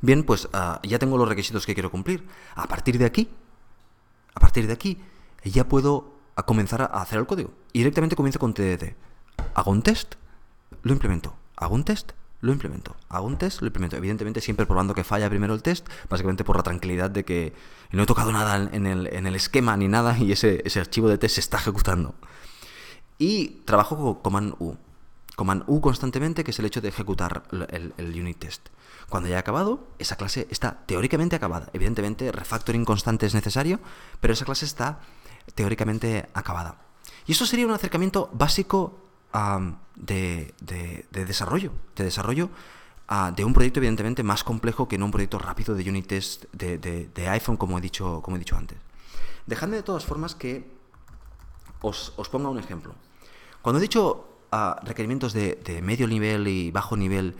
Bien, 0.00 0.24
pues 0.24 0.46
uh, 0.46 0.80
ya 0.82 0.98
tengo 0.98 1.16
los 1.16 1.28
requisitos 1.28 1.64
que 1.64 1.74
quiero 1.74 1.90
cumplir. 1.90 2.26
A 2.56 2.66
partir 2.66 2.98
de 2.98 3.04
aquí, 3.04 3.30
a 4.34 4.40
partir 4.40 4.66
de 4.66 4.72
aquí, 4.72 5.00
ya 5.44 5.68
puedo 5.68 6.12
comenzar 6.44 6.82
a 6.82 6.86
hacer 6.86 7.18
el 7.18 7.26
código. 7.26 7.52
Y 7.72 7.78
directamente 7.78 8.16
comienzo 8.16 8.38
con 8.38 8.52
TDD 8.52 8.94
hago 9.54 9.70
un 9.70 9.82
test, 9.82 10.16
lo 10.82 10.92
implemento. 10.92 11.34
Hago 11.56 11.74
un 11.74 11.84
test, 11.84 12.12
lo 12.40 12.52
implemento. 12.52 12.96
Hago 13.08 13.26
un 13.26 13.38
test, 13.38 13.60
lo 13.60 13.68
implemento. 13.68 13.96
Evidentemente 13.96 14.40
siempre 14.40 14.66
probando 14.66 14.94
que 14.94 15.04
falla 15.04 15.30
primero 15.30 15.54
el 15.54 15.62
test, 15.62 15.88
básicamente 16.10 16.44
por 16.44 16.56
la 16.56 16.62
tranquilidad 16.62 17.10
de 17.10 17.24
que 17.24 17.54
no 17.90 18.02
he 18.02 18.06
tocado 18.06 18.32
nada 18.32 18.68
en 18.70 18.86
el, 18.86 19.06
en 19.06 19.26
el 19.26 19.34
esquema 19.34 19.76
ni 19.76 19.88
nada 19.88 20.18
y 20.18 20.32
ese, 20.32 20.60
ese, 20.64 20.80
archivo 20.80 21.08
de 21.08 21.18
test 21.18 21.36
se 21.36 21.40
está 21.40 21.56
ejecutando. 21.56 22.14
Y 23.18 23.62
trabajo 23.64 23.96
con 23.96 24.14
command 24.16 24.54
U. 24.58 24.76
Command 25.36 25.64
U 25.66 25.80
constantemente, 25.80 26.44
que 26.44 26.50
es 26.50 26.58
el 26.58 26.66
hecho 26.66 26.80
de 26.80 26.88
ejecutar 26.88 27.44
el, 27.50 27.94
el 27.96 28.20
unit 28.20 28.38
test. 28.38 28.68
Cuando 29.08 29.28
ya 29.28 29.36
he 29.36 29.38
acabado, 29.38 29.88
esa 29.98 30.16
clase 30.16 30.46
está 30.50 30.84
teóricamente 30.86 31.36
acabada. 31.36 31.70
Evidentemente, 31.72 32.30
refactoring 32.32 32.84
constante 32.84 33.26
es 33.26 33.34
necesario, 33.34 33.80
pero 34.20 34.32
esa 34.32 34.44
clase 34.44 34.64
está 34.64 35.00
teóricamente 35.54 36.28
acabada. 36.34 36.78
Y 37.26 37.32
eso 37.32 37.46
sería 37.46 37.66
un 37.66 37.72
acercamiento 37.72 38.30
básico 38.32 39.03
de, 39.96 40.54
de, 40.60 41.06
de, 41.10 41.24
desarrollo, 41.24 41.72
de 41.96 42.04
desarrollo 42.04 42.50
uh, 43.10 43.34
de 43.34 43.44
un 43.44 43.52
proyecto 43.52 43.80
evidentemente 43.80 44.22
más 44.22 44.44
complejo 44.44 44.86
que 44.86 44.96
no 44.96 45.06
un 45.06 45.10
proyecto 45.10 45.38
rápido 45.38 45.74
de 45.74 45.88
unit 45.88 46.06
test 46.06 46.44
de, 46.52 46.78
de, 46.78 47.28
iPhone, 47.28 47.56
como 47.56 47.78
he 47.78 47.80
dicho, 47.80 48.22
como 48.22 48.36
he 48.36 48.38
dicho 48.38 48.56
antes. 48.56 48.78
Dejadme 49.46 49.76
de 49.76 49.82
todas 49.82 50.04
formas 50.04 50.34
que 50.34 50.70
os, 51.82 52.12
os 52.16 52.28
ponga 52.28 52.48
un 52.48 52.58
ejemplo. 52.58 52.94
Cuando 53.60 53.78
he 53.78 53.82
dicho 53.82 54.38
uh, 54.52 54.84
requerimientos 54.84 55.32
de 55.32 55.80
medio 55.82 56.06
nivel 56.06 56.46
y 56.46 56.70
bajo 56.70 56.96
nivel, 56.96 57.34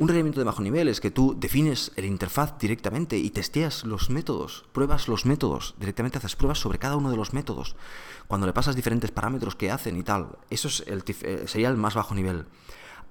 Un 0.00 0.08
requerimiento 0.08 0.40
de 0.40 0.46
bajo 0.46 0.62
nivel 0.62 0.88
es 0.88 0.98
que 0.98 1.10
tú 1.10 1.36
defines 1.38 1.92
el 1.94 2.06
interfaz 2.06 2.58
directamente 2.58 3.18
y 3.18 3.28
testeas 3.28 3.84
los 3.84 4.08
métodos, 4.08 4.64
pruebas 4.72 5.08
los 5.08 5.26
métodos, 5.26 5.74
directamente 5.78 6.16
haces 6.16 6.36
pruebas 6.36 6.58
sobre 6.58 6.78
cada 6.78 6.96
uno 6.96 7.10
de 7.10 7.18
los 7.18 7.34
métodos. 7.34 7.76
Cuando 8.26 8.46
le 8.46 8.54
pasas 8.54 8.74
diferentes 8.74 9.10
parámetros 9.10 9.56
que 9.56 9.70
hacen 9.70 9.98
y 9.98 10.02
tal, 10.02 10.38
eso 10.48 10.68
es 10.68 10.84
el, 10.86 11.04
eh, 11.06 11.44
sería 11.46 11.68
el 11.68 11.76
más 11.76 11.96
bajo 11.96 12.14
nivel. 12.14 12.46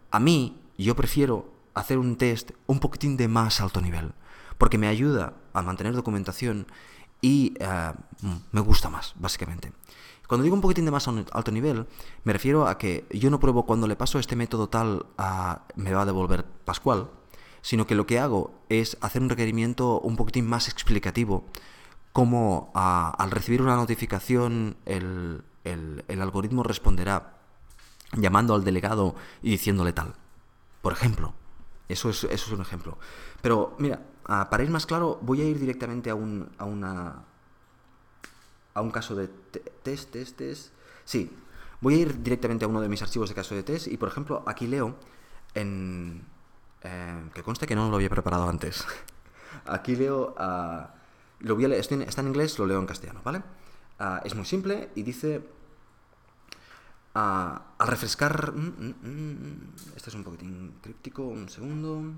A 0.09 0.19
mí, 0.19 0.59
yo 0.79 0.95
prefiero 0.95 1.53
hacer 1.75 1.99
un 1.99 2.15
test 2.15 2.53
un 2.65 2.79
poquitín 2.79 3.17
de 3.17 3.27
más 3.27 3.61
alto 3.61 3.81
nivel, 3.81 4.13
porque 4.57 4.79
me 4.79 4.87
ayuda 4.87 5.35
a 5.53 5.61
mantener 5.61 5.93
documentación 5.93 6.65
y 7.21 7.53
eh, 7.59 7.93
me 8.51 8.61
gusta 8.61 8.89
más, 8.89 9.13
básicamente. 9.19 9.73
Cuando 10.29 10.43
digo 10.43 10.55
un 10.55 10.61
poquitín 10.61 10.85
de 10.85 10.91
más 10.91 11.07
alto 11.07 11.51
nivel, 11.51 11.87
me 12.23 12.33
refiero 12.33 12.67
a 12.67 12.77
que 12.77 13.07
yo 13.09 13.31
no 13.31 13.39
pruebo 13.39 13.65
cuando 13.65 13.87
le 13.87 13.95
paso 13.95 14.19
este 14.19 14.35
método 14.35 14.69
tal 14.69 15.07
a, 15.17 15.63
me 15.75 15.91
va 15.91 16.03
a 16.03 16.05
devolver 16.05 16.45
Pascual, 16.45 17.09
sino 17.63 17.87
que 17.87 17.95
lo 17.95 18.05
que 18.05 18.19
hago 18.19 18.53
es 18.69 18.95
hacer 19.01 19.23
un 19.23 19.29
requerimiento 19.29 19.99
un 19.99 20.15
poquitín 20.15 20.45
más 20.45 20.67
explicativo, 20.67 21.45
como 22.13 22.71
al 22.75 23.31
recibir 23.31 23.63
una 23.63 23.75
notificación 23.75 24.77
el, 24.85 25.43
algoritmo 26.07 26.61
responderá 26.61 27.39
llamando 28.15 28.53
al 28.53 28.63
delegado 28.63 29.15
y 29.41 29.49
diciéndole 29.49 29.93
tal. 29.93 30.13
Por 30.83 30.93
ejemplo, 30.93 31.33
eso 31.87 32.11
es, 32.11 32.23
eso 32.25 32.31
es 32.33 32.51
un 32.51 32.61
ejemplo. 32.61 32.99
Pero 33.41 33.75
mira, 33.79 33.99
para 34.27 34.61
ir 34.61 34.69
más 34.69 34.85
claro, 34.85 35.17
voy 35.23 35.41
a 35.41 35.45
ir 35.45 35.59
directamente 35.59 36.11
a, 36.11 36.13
un, 36.13 36.51
a 36.59 36.65
una, 36.65 37.23
a 38.73 38.81
un 38.81 38.91
caso 38.91 39.15
de 39.15 39.27
test, 39.27 40.11
test, 40.11 40.37
test. 40.37 40.73
Sí, 41.05 41.31
voy 41.81 41.95
a 41.95 41.97
ir 41.97 42.21
directamente 42.21 42.65
a 42.65 42.67
uno 42.67 42.81
de 42.81 42.89
mis 42.89 43.01
archivos 43.01 43.29
de 43.29 43.35
caso 43.35 43.55
de 43.55 43.63
test 43.63 43.87
y, 43.87 43.97
por 43.97 44.09
ejemplo, 44.09 44.43
aquí 44.45 44.67
leo 44.67 44.95
en... 45.53 46.25
Eh, 46.81 47.29
que 47.33 47.43
conste 47.43 47.67
que 47.67 47.75
no 47.75 47.89
lo 47.89 47.95
había 47.95 48.09
preparado 48.09 48.47
antes. 48.47 48.85
aquí 49.65 49.95
leo... 49.95 50.35
Uh, 50.37 50.87
lo 51.39 51.55
voy 51.55 51.65
a 51.65 51.67
leer, 51.69 51.81
está 51.81 52.21
en 52.21 52.27
inglés, 52.27 52.59
lo 52.59 52.65
leo 52.65 52.79
en 52.79 52.85
castellano, 52.85 53.21
¿vale? 53.23 53.39
Uh, 53.99 54.19
es 54.23 54.35
muy 54.35 54.45
simple 54.45 54.91
y 54.95 55.03
dice... 55.03 55.41
Uh, 57.15 57.59
al 57.77 57.87
refrescar... 57.87 58.53
Mm, 58.53 59.73
este 59.95 60.09
es 60.09 60.15
un 60.15 60.23
poquitín 60.23 60.75
críptico, 60.81 61.23
un 61.23 61.49
segundo... 61.49 62.13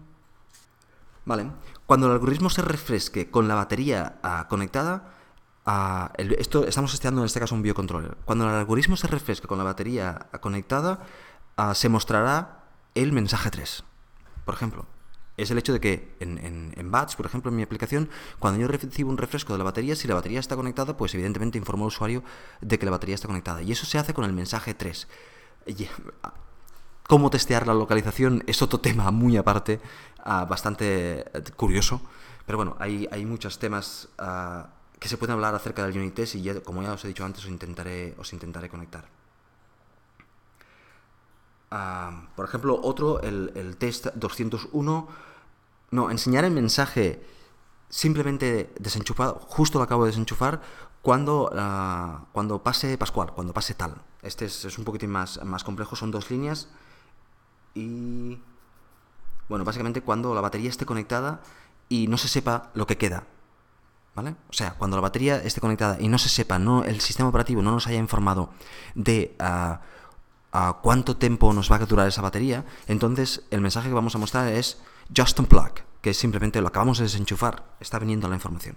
Vale. 1.23 1.51
Cuando 1.85 2.07
el 2.07 2.13
algoritmo 2.13 2.49
se 2.49 2.63
refresque 2.63 3.29
con 3.29 3.47
la 3.47 3.53
batería 3.53 4.19
conectada, 4.49 5.20
esto 6.17 6.65
estamos 6.65 6.91
testeando 6.91 7.21
en 7.21 7.25
este 7.25 7.39
caso 7.39 7.55
un 7.55 7.61
biocontroller. 7.61 8.17
Cuando 8.25 8.49
el 8.49 8.55
algoritmo 8.55 8.97
se 8.97 9.07
refresque 9.07 9.47
con 9.47 9.57
la 9.57 9.63
batería 9.63 10.27
conectada, 10.39 10.99
se 11.73 11.89
mostrará 11.89 12.63
el 12.95 13.11
mensaje 13.11 13.51
3. 13.51 13.83
Por 14.45 14.55
ejemplo, 14.55 14.85
es 15.37 15.51
el 15.51 15.57
hecho 15.57 15.73
de 15.73 15.79
que 15.79 16.15
en, 16.19 16.73
en, 16.75 16.91
Batch, 16.91 17.15
por 17.15 17.25
ejemplo, 17.25 17.49
en 17.51 17.57
mi 17.57 17.63
aplicación, 17.63 18.09
cuando 18.39 18.59
yo 18.59 18.67
recibo 18.67 19.09
un 19.09 19.17
refresco 19.17 19.53
de 19.53 19.59
la 19.59 19.63
batería, 19.63 19.95
si 19.95 20.07
la 20.07 20.15
batería 20.15 20.39
está 20.39 20.55
conectada, 20.55 20.97
pues 20.97 21.13
evidentemente 21.13 21.57
informo 21.57 21.85
al 21.85 21.89
usuario 21.89 22.23
de 22.61 22.77
que 22.77 22.85
la 22.85 22.91
batería 22.91 23.15
está 23.15 23.27
conectada. 23.27 23.61
Y 23.61 23.71
eso 23.71 23.85
se 23.85 23.97
hace 23.97 24.13
con 24.13 24.25
el 24.25 24.33
mensaje 24.33 24.73
3. 24.73 25.07
Cómo 27.07 27.29
testear 27.29 27.67
la 27.67 27.73
localización 27.73 28.43
es 28.47 28.61
otro 28.61 28.79
tema 28.79 29.11
muy 29.11 29.37
aparte, 29.37 29.79
bastante 30.25 31.19
eh, 31.19 31.43
curioso. 31.55 32.01
Pero 32.45 32.57
bueno, 32.57 32.75
hay, 32.79 33.07
hay 33.11 33.25
muchos 33.25 33.59
temas 33.59 34.09
que 35.01 35.09
se 35.09 35.17
puede 35.17 35.33
hablar 35.33 35.55
acerca 35.55 35.83
del 35.83 35.97
unit 35.97 36.13
test 36.13 36.35
y 36.35 36.43
ya, 36.43 36.61
como 36.61 36.83
ya 36.83 36.93
os 36.93 37.03
he 37.03 37.07
dicho 37.07 37.25
antes 37.25 37.43
os 37.43 37.49
intentaré, 37.49 38.13
os 38.19 38.31
intentaré 38.33 38.69
conectar. 38.69 39.09
Ah, 41.71 42.29
por 42.35 42.45
ejemplo, 42.45 42.79
otro, 42.83 43.19
el, 43.21 43.77
test 43.77 44.13
201, 44.13 45.07
no, 45.89 46.11
enseñar 46.11 46.45
el 46.45 46.51
mensaje 46.51 47.25
simplemente 47.89 48.71
desenchufado, 48.77 49.39
justo 49.47 49.79
lo 49.79 49.85
acabo 49.85 50.03
de 50.03 50.11
desenchufar, 50.11 50.61
cuando, 51.01 51.49
ah, 51.55 52.25
cuando 52.31 52.61
pase 52.61 52.95
Pascual, 52.99 53.33
cuando 53.33 53.53
pase 53.53 53.73
tal. 53.73 53.95
Este 54.21 54.45
es, 54.45 54.65
es, 54.65 54.77
un 54.77 54.85
poquitín 54.85 55.09
más, 55.09 55.43
más 55.43 55.63
complejo, 55.63 55.95
son 55.95 56.11
dos 56.11 56.29
líneas 56.29 56.69
y... 57.73 58.39
Bueno, 59.49 59.65
básicamente 59.65 60.01
cuando 60.01 60.35
la 60.35 60.41
batería 60.41 60.69
esté 60.69 60.85
conectada 60.85 61.41
y 61.89 62.07
no 62.07 62.17
se 62.17 62.27
sepa 62.27 62.69
lo 62.75 62.85
que 62.85 62.97
queda. 62.99 63.25
¿Vale? 64.15 64.35
O 64.49 64.53
sea, 64.53 64.73
cuando 64.73 64.97
la 64.97 65.01
batería 65.01 65.37
esté 65.37 65.61
conectada 65.61 65.97
y 65.99 66.09
no 66.09 66.17
se 66.17 66.27
sepa, 66.27 66.59
no, 66.59 66.83
el 66.83 66.99
sistema 66.99 67.29
operativo 67.29 67.61
no 67.61 67.71
nos 67.71 67.87
haya 67.87 67.97
informado 67.97 68.49
de 68.93 69.35
ah, 69.39 69.81
ah, 70.51 70.79
cuánto 70.83 71.15
tiempo 71.15 71.53
nos 71.53 71.71
va 71.71 71.77
a 71.77 71.85
durar 71.85 72.07
esa 72.07 72.21
batería, 72.21 72.65
entonces 72.87 73.45
el 73.51 73.61
mensaje 73.61 73.87
que 73.87 73.93
vamos 73.93 74.13
a 74.15 74.17
mostrar 74.17 74.49
es 74.49 74.81
just 75.15 75.39
unplug, 75.39 75.71
que 76.01 76.13
simplemente 76.13 76.59
lo 76.59 76.67
acabamos 76.67 76.97
de 76.97 77.05
desenchufar, 77.05 77.63
está 77.79 77.99
viniendo 77.99 78.27
la 78.27 78.35
información. 78.35 78.75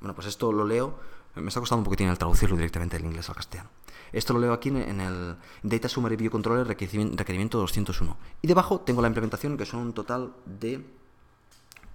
Bueno, 0.00 0.14
pues 0.14 0.28
esto 0.28 0.52
lo 0.52 0.64
leo, 0.64 1.00
me 1.34 1.48
está 1.48 1.58
costando 1.58 1.80
un 1.80 1.84
poquitín 1.84 2.08
el 2.08 2.18
traducirlo 2.18 2.56
directamente 2.56 2.96
del 2.96 3.06
inglés 3.06 3.28
al 3.28 3.34
castellano. 3.34 3.70
Esto 4.12 4.34
lo 4.34 4.38
leo 4.38 4.52
aquí 4.52 4.68
en 4.68 5.00
el 5.00 5.36
Data 5.64 5.88
Summary 5.88 6.14
View 6.14 6.30
Controller 6.30 6.68
requerimiento 6.68 7.58
201. 7.58 8.16
Y 8.42 8.46
debajo 8.46 8.80
tengo 8.80 9.02
la 9.02 9.08
implementación 9.08 9.56
que 9.56 9.66
son 9.66 9.80
un 9.80 9.92
total 9.92 10.32
de 10.46 10.86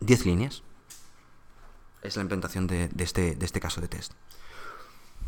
10 0.02 0.26
líneas 0.26 0.64
es 2.02 2.16
la 2.16 2.22
implementación 2.22 2.68
de, 2.68 2.90
este, 2.98 3.36
de 3.36 3.46
este 3.46 3.60
caso 3.60 3.82
de 3.82 3.88
test. 3.88 4.14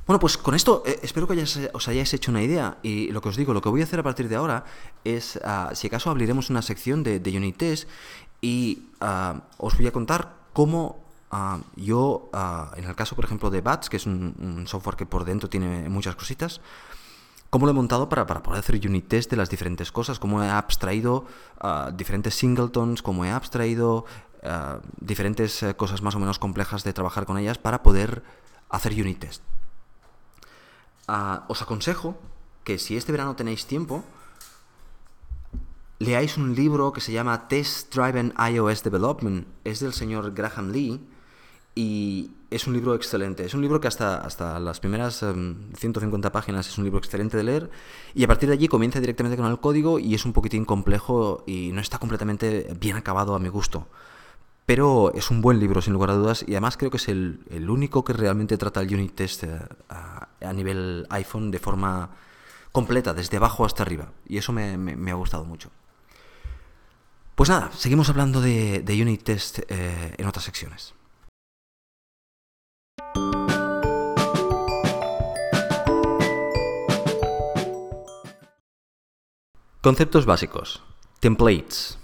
Bueno, 0.08 0.20
pues 0.20 0.38
con 0.38 0.56
esto 0.56 0.84
eh, 0.86 1.00
espero 1.04 1.28
que 1.28 1.42
os 1.74 1.88
hayáis 1.88 2.14
hecho 2.14 2.32
una 2.32 2.42
idea 2.42 2.80
y 2.82 3.12
lo 3.12 3.22
que 3.22 3.30
os 3.30 3.38
digo, 3.38 3.54
lo 3.54 3.62
que 3.62 3.70
voy 3.70 3.82
a 3.82 3.84
hacer 3.84 4.00
a 4.00 4.04
partir 4.04 4.28
de 4.28 4.36
ahora 4.36 4.66
es, 5.04 5.40
ah, 5.44 5.72
si 5.74 5.88
acaso 5.88 6.10
abriremos 6.10 6.50
una 6.50 6.62
sección 6.62 7.04
de, 7.04 7.22
unit 7.26 7.58
test 7.58 7.88
y 8.42 8.90
ah, 9.00 9.44
os 9.58 9.78
voy 9.78 9.88
a 9.88 9.92
contar 9.92 10.36
cómo 10.54 11.04
ah, 11.30 11.60
yo, 11.76 12.30
en 12.76 12.86
el 12.86 12.96
caso 12.96 13.16
por 13.16 13.26
ejemplo 13.26 13.50
de 13.52 13.62
Bats, 13.62 13.90
que 13.90 13.98
es 13.98 14.06
un, 14.08 14.66
software 14.68 14.96
que 14.96 15.06
por 15.06 15.24
dentro 15.24 15.50
tiene 15.50 15.88
muchas 15.88 16.16
cositas, 16.16 16.62
cómo 17.52 17.66
lo 17.66 17.72
he 17.72 17.76
montado 17.76 18.10
para, 18.10 18.26
para 18.26 18.42
poder 18.42 18.60
hacer 18.60 18.76
unit 18.86 19.08
test 19.08 19.30
de 19.30 19.38
las 19.38 19.50
diferentes 19.50 19.92
cosas, 19.92 20.18
cómo 20.18 20.44
he 20.44 20.50
abstraído 20.50 21.26
diferentes 21.94 22.34
singletons, 22.34 23.04
cómo 23.04 23.24
he 23.24 23.32
abstraído 23.32 24.06
eh, 24.44 24.78
diferentes 25.00 25.64
eh, 25.64 25.76
cosas 25.76 26.02
más 26.02 26.16
o 26.16 26.20
menos 26.20 26.40
complejas 26.40 26.84
de 26.84 26.94
trabajar 26.94 27.26
con 27.26 27.38
ellas 27.38 27.58
para 27.58 27.84
poder 27.84 28.24
hacer 28.70 28.94
unit 28.94 29.20
test. 29.20 29.44
Ah, 31.08 31.46
os 31.48 31.62
aconsejo 31.62 32.18
que 32.64 32.78
si 32.78 32.98
este 32.98 33.12
verano 33.12 33.36
tenéis 33.36 33.66
tiempo, 33.66 34.04
leáis 36.00 36.38
un 36.38 36.56
libro 36.56 36.94
que 36.94 37.02
se 37.02 37.12
llama 37.12 37.48
Test 37.48 37.94
Driven 37.94 38.34
iOS 38.38 38.84
Development. 38.84 39.48
Es 39.64 39.80
del 39.80 39.94
señor 39.94 40.34
Graham 40.34 40.72
Lee 40.72 41.00
y 41.76 42.32
es 42.50 42.68
un 42.68 42.74
libro 42.74 42.96
excelente. 42.96 43.46
Es 43.46 43.54
un 43.54 43.62
libro 43.62 43.80
que 43.80 43.88
hasta, 43.88 44.22
hasta 44.22 44.60
las 44.60 44.80
primeras 44.80 45.20
150 45.20 46.28
em, 46.28 46.32
páginas 46.32 46.68
es 46.68 46.78
un 46.78 46.84
libro 46.84 47.00
excelente 47.00 47.38
de 47.38 47.44
leer 47.44 47.70
y 48.14 48.24
a 48.24 48.28
partir 48.28 48.50
de 48.50 48.54
allí 48.54 48.68
comienza 48.68 49.00
directamente 49.00 49.38
con 49.38 49.46
el 49.46 49.60
código 49.60 50.00
y 50.00 50.16
es 50.16 50.26
un 50.26 50.34
poquitín 50.34 50.66
complejo 50.66 51.44
y 51.46 51.72
no 51.72 51.82
está 51.82 52.00
completamente 52.00 52.74
bien 52.80 52.98
acabado 52.98 53.36
a 53.36 53.40
mi 53.40 53.50
gusto. 53.50 53.88
Pero 54.72 55.12
es 55.16 55.30
un 55.32 55.42
buen 55.42 55.60
libro, 55.60 55.82
sin 55.82 55.92
lugar 55.92 56.12
a 56.12 56.14
dudas, 56.14 56.46
y 56.48 56.52
además 56.52 56.78
creo 56.78 56.90
que 56.90 56.96
es 56.96 57.10
el, 57.10 57.44
único 57.68 58.06
que 58.06 58.14
realmente 58.14 58.58
trata 58.58 58.80
el 58.80 58.94
unit 58.94 59.14
test 59.14 59.44
a, 59.90 60.30
nivel 60.54 61.06
iPhone 61.10 61.52
de 61.52 61.60
forma 61.60 62.12
completa, 62.72 63.14
desde 63.14 63.36
abajo 63.36 63.66
hasta 63.66 63.84
arriba. 63.84 64.14
Y 64.26 64.38
eso 64.38 64.54
me, 64.54 65.12
ha 65.12 65.16
gustado 65.16 65.44
mucho. 65.44 65.72
Pues 67.36 67.50
nada, 67.50 67.70
seguimos 67.74 68.08
hablando 68.08 68.40
de, 68.40 68.82
unit 68.88 69.22
test 69.24 69.60
eh, 69.68 70.16
en 70.18 70.26
otras 70.26 70.46
secciones. 70.46 70.94
Conceptos 79.82 80.26
básicos. 80.26 80.82
Templates. 81.20 81.98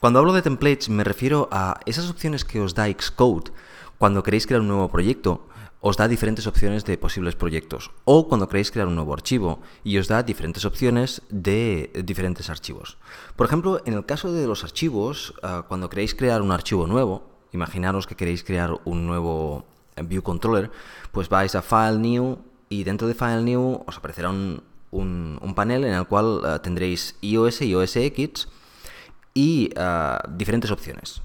Cuando 0.00 0.20
hablo 0.20 0.32
de 0.32 0.42
templates 0.42 0.90
me 0.90 1.02
refiero 1.02 1.48
a 1.50 1.80
esas 1.84 2.08
opciones 2.08 2.44
que 2.44 2.60
os 2.60 2.74
da 2.78 2.86
Xcode 2.86 3.50
cuando 3.98 4.22
queréis 4.22 4.46
crear 4.46 4.62
un 4.62 4.68
nuevo 4.68 4.86
proyecto. 4.86 5.48
Os 5.80 5.98
da 5.98 6.06
diferentes 6.06 6.46
opciones 6.46 6.86
de 6.86 6.98
posibles 6.98 7.34
proyectos. 7.34 7.90
O 8.06 8.30
cuando 8.30 8.46
queréis 8.46 8.70
crear 8.70 8.86
un 8.86 8.94
nuevo 8.94 9.12
archivo 9.12 9.58
y 9.82 9.98
os 9.98 10.06
da 10.06 10.22
diferentes 10.22 10.64
opciones 10.64 11.22
de 11.30 11.90
diferentes 12.06 12.46
archivos. 12.46 12.96
Por 13.34 13.46
ejemplo, 13.46 13.82
en 13.86 13.94
el 13.94 14.06
caso 14.06 14.30
de 14.30 14.46
los 14.46 14.62
archivos, 14.62 15.34
ah, 15.42 15.66
cuando 15.66 15.90
queréis 15.90 16.14
crear 16.14 16.42
un 16.42 16.52
archivo 16.52 16.86
nuevo, 16.86 17.26
imaginaros 17.50 18.06
que 18.06 18.14
queréis 18.14 18.44
crear 18.44 18.78
un 18.84 19.04
nuevo 19.04 19.66
View 19.96 20.22
Controller, 20.22 20.70
pues 21.10 21.28
vais 21.28 21.56
a 21.56 21.62
File 21.62 21.98
New 21.98 22.38
y 22.68 22.84
dentro 22.84 23.08
de 23.08 23.14
File 23.14 23.42
New 23.42 23.82
os 23.84 23.98
aparecerá 23.98 24.30
un, 24.30 24.62
panel 25.56 25.84
en 25.84 25.94
el 25.94 26.06
cual 26.06 26.42
ah, 26.44 26.62
tendréis 26.62 27.16
iOS 27.20 27.62
y 27.62 27.74
OS 27.74 27.96
y 29.34 29.70
ah, 29.76 30.22
diferentes 30.28 30.70
opciones 30.70 31.22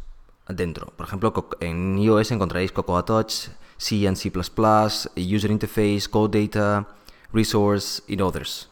dentro. 0.48 0.88
Por 0.96 1.08
ejemplo, 1.08 1.34
en 1.60 1.98
iOS 1.98 2.32
encontraréis 2.32 2.72
Cocoa 2.72 3.06
Touch, 3.06 3.50
C 3.78 4.08
and 4.08 4.18
C++, 4.18 4.32
User 5.16 5.52
Interface, 5.52 6.10
Code 6.10 6.42
Data, 6.42 6.88
Resource 7.32 8.04
y 8.08 8.22
Others. 8.22 8.70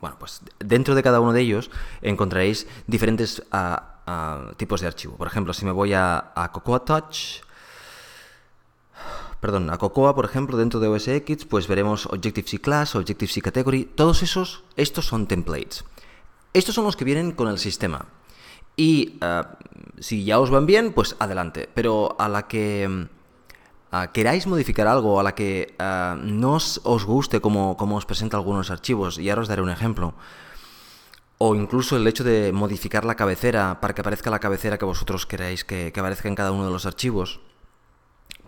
Bueno, 0.00 0.16
pues 0.18 0.40
dentro 0.60 0.94
de 0.94 1.02
cada 1.02 1.20
uno 1.20 1.32
de 1.32 1.40
ellos 1.40 1.70
encontraréis 2.02 2.66
diferentes 2.86 3.42
ah, 3.50 4.52
tipos 4.56 4.80
de 4.80 4.86
archivo. 4.86 5.16
Por 5.16 5.26
ejemplo, 5.26 5.52
si 5.52 5.64
me 5.64 5.72
voy 5.72 5.92
a, 5.92 6.32
Cocoa 6.52 6.84
Touch, 6.84 7.42
perdón, 9.40 9.70
a 9.70 9.78
Cocoa, 9.78 10.14
por 10.14 10.24
ejemplo, 10.24 10.56
dentro 10.56 10.80
de 10.80 10.88
OS 10.88 11.08
X, 11.08 11.44
pues 11.44 11.66
veremos 11.66 12.06
Objective-C 12.06 12.60
Class, 12.60 12.94
Objective-C 12.94 13.42
Category, 13.42 13.84
todos 13.84 14.22
esos, 14.22 14.64
estos 14.76 15.06
son 15.06 15.26
templates. 15.26 15.84
Estos 16.54 16.74
son 16.74 16.84
los 16.84 16.96
que 16.96 17.04
vienen 17.04 17.32
con 17.32 17.48
el 17.48 17.58
sistema. 17.58 18.06
Y 18.78 19.18
eh, 19.20 19.42
si 19.98 20.24
ya 20.24 20.38
os 20.38 20.50
van 20.50 20.64
bien, 20.64 20.92
pues 20.92 21.16
adelante. 21.18 21.68
Pero 21.74 22.14
a 22.18 22.28
la 22.28 22.46
que 22.46 22.86
uh, 22.88 23.96
queráis 24.14 24.46
modificar 24.46 24.86
algo, 24.86 25.18
a 25.18 25.24
la 25.24 25.34
que 25.34 25.74
uh, 25.80 26.14
no 26.16 26.54
os, 26.54 27.04
guste 27.04 27.40
como, 27.40 27.76
os 27.76 28.06
presenta 28.06 28.36
algunos 28.36 28.70
archivos, 28.70 29.18
y 29.18 29.28
ahora 29.28 29.42
os 29.42 29.48
daré 29.48 29.62
un 29.62 29.70
ejemplo, 29.70 30.14
o 31.38 31.56
incluso 31.56 31.96
el 31.96 32.06
hecho 32.06 32.22
de 32.22 32.52
modificar 32.52 33.04
la 33.04 33.16
cabecera 33.16 33.80
para 33.80 33.94
que 33.94 34.00
aparezca 34.00 34.30
la 34.30 34.38
cabecera 34.38 34.78
que 34.78 34.84
vosotros 34.84 35.26
queráis 35.26 35.64
que, 35.64 35.92
aparezca 35.96 36.28
en 36.28 36.36
cada 36.36 36.52
uno 36.52 36.64
de 36.64 36.70
los 36.70 36.86
archivos, 36.86 37.40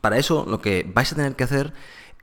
para 0.00 0.16
eso 0.16 0.46
lo 0.46 0.60
que 0.60 0.88
vais 0.94 1.12
a 1.12 1.16
tener 1.16 1.34
que 1.34 1.44
hacer 1.44 1.74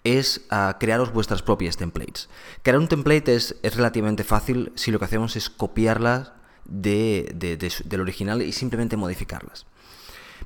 es 0.05 0.47
crearos 0.79 1.11
vuestras 1.11 1.41
propias 1.41 1.75
templates. 1.75 2.29
Crear 2.63 2.79
un 2.79 2.87
template 2.87 3.35
es, 3.35 3.57
es, 3.61 3.75
relativamente 3.75 4.23
fácil 4.23 4.71
si 4.75 4.91
lo 4.91 4.99
que 4.99 5.05
hacemos 5.05 5.35
es 5.35 5.49
copiarlas 5.49 6.31
del 6.67 8.01
original 8.01 8.41
y 8.41 8.51
simplemente 8.51 8.97
modificarlas. 8.97 9.65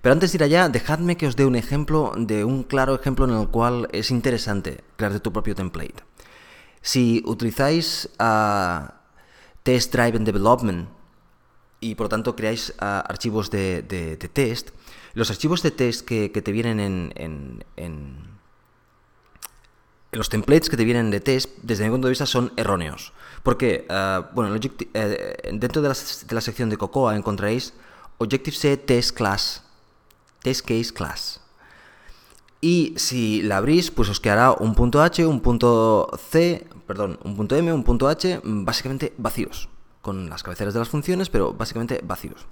Pero 0.02 0.14
antes 0.14 0.32
de 0.32 0.38
ir 0.38 0.44
allá, 0.44 0.70
dejadme 0.70 1.18
que 1.18 1.28
os 1.28 1.36
dé 1.36 1.46
un 1.46 1.56
ejemplo 1.56 2.14
de 2.18 2.46
un 2.46 2.64
claro 2.64 2.96
ejemplo 2.96 3.26
en 3.26 3.40
el 3.40 3.50
cual 3.50 3.88
es 3.92 4.10
interesante 4.10 4.84
crear 4.96 5.20
tu 5.20 5.32
propio 5.32 5.56
template. 5.56 6.04
Si 6.82 7.22
utilizáis 7.26 8.10
Test 9.64 9.94
Driven 9.94 10.24
Development 10.24 10.90
y 11.80 11.96
por 11.96 12.10
tanto 12.10 12.36
creáis 12.36 12.74
archivos 12.80 13.52
de, 13.52 13.84
test, 14.34 14.70
los 15.14 15.30
archivos 15.30 15.62
de 15.62 15.72
test 15.72 16.06
que, 16.06 16.30
te 16.30 16.52
vienen 16.52 16.80
en, 16.80 17.64
en, 17.76 18.40
los 20.12 20.30
templates 20.30 20.69
que 20.69 20.78
te 20.78 20.84
vienen 20.84 21.12
de 21.12 21.19
test, 21.19 21.50
desde 21.62 21.86
mi 21.86 21.91
punto 21.91 22.08
de 22.08 22.12
vista, 22.12 22.26
son 22.26 22.52
erróneos. 22.58 23.13
Porque, 23.43 23.88
uh, 23.89 24.34
bueno, 24.34 24.56
eh, 24.56 25.50
dentro 25.54 25.82
de 25.82 25.89
la, 25.89 25.95
de 25.95 26.36
la, 26.36 26.41
sección 26.41 26.69
de 26.69 26.78
Cocoa 26.78 27.15
encontraréis 27.15 27.74
Objective-C 28.17 28.78
Test 28.78 29.15
Class 29.15 29.63
test 30.41 30.65
case 30.65 30.93
class. 30.93 31.39
Y 32.60 32.93
si 32.97 33.41
la 33.41 33.58
abrís, 33.58 33.89
pues 33.89 34.10
os 34.10 34.19
quedará 34.19 34.52
un 34.52 34.76
punto 34.76 35.02
H, 35.02 35.26
un 35.26 35.41
punto 35.41 36.12
C, 36.30 36.67
perdón, 36.86 37.17
un 37.24 37.36
punto 37.36 37.56
M, 37.56 37.74
un 37.74 37.84
punto 37.84 38.08
H, 38.08 38.41
básicamente 38.43 39.13
vacíos, 39.17 39.69
con 40.02 40.30
las 40.30 40.43
cabeceras 40.43 40.74
de 40.74 40.80
las 40.80 40.89
funciones, 40.89 41.30
pero 41.30 41.54
básicamente 41.54 42.02
vacíos. 42.04 42.45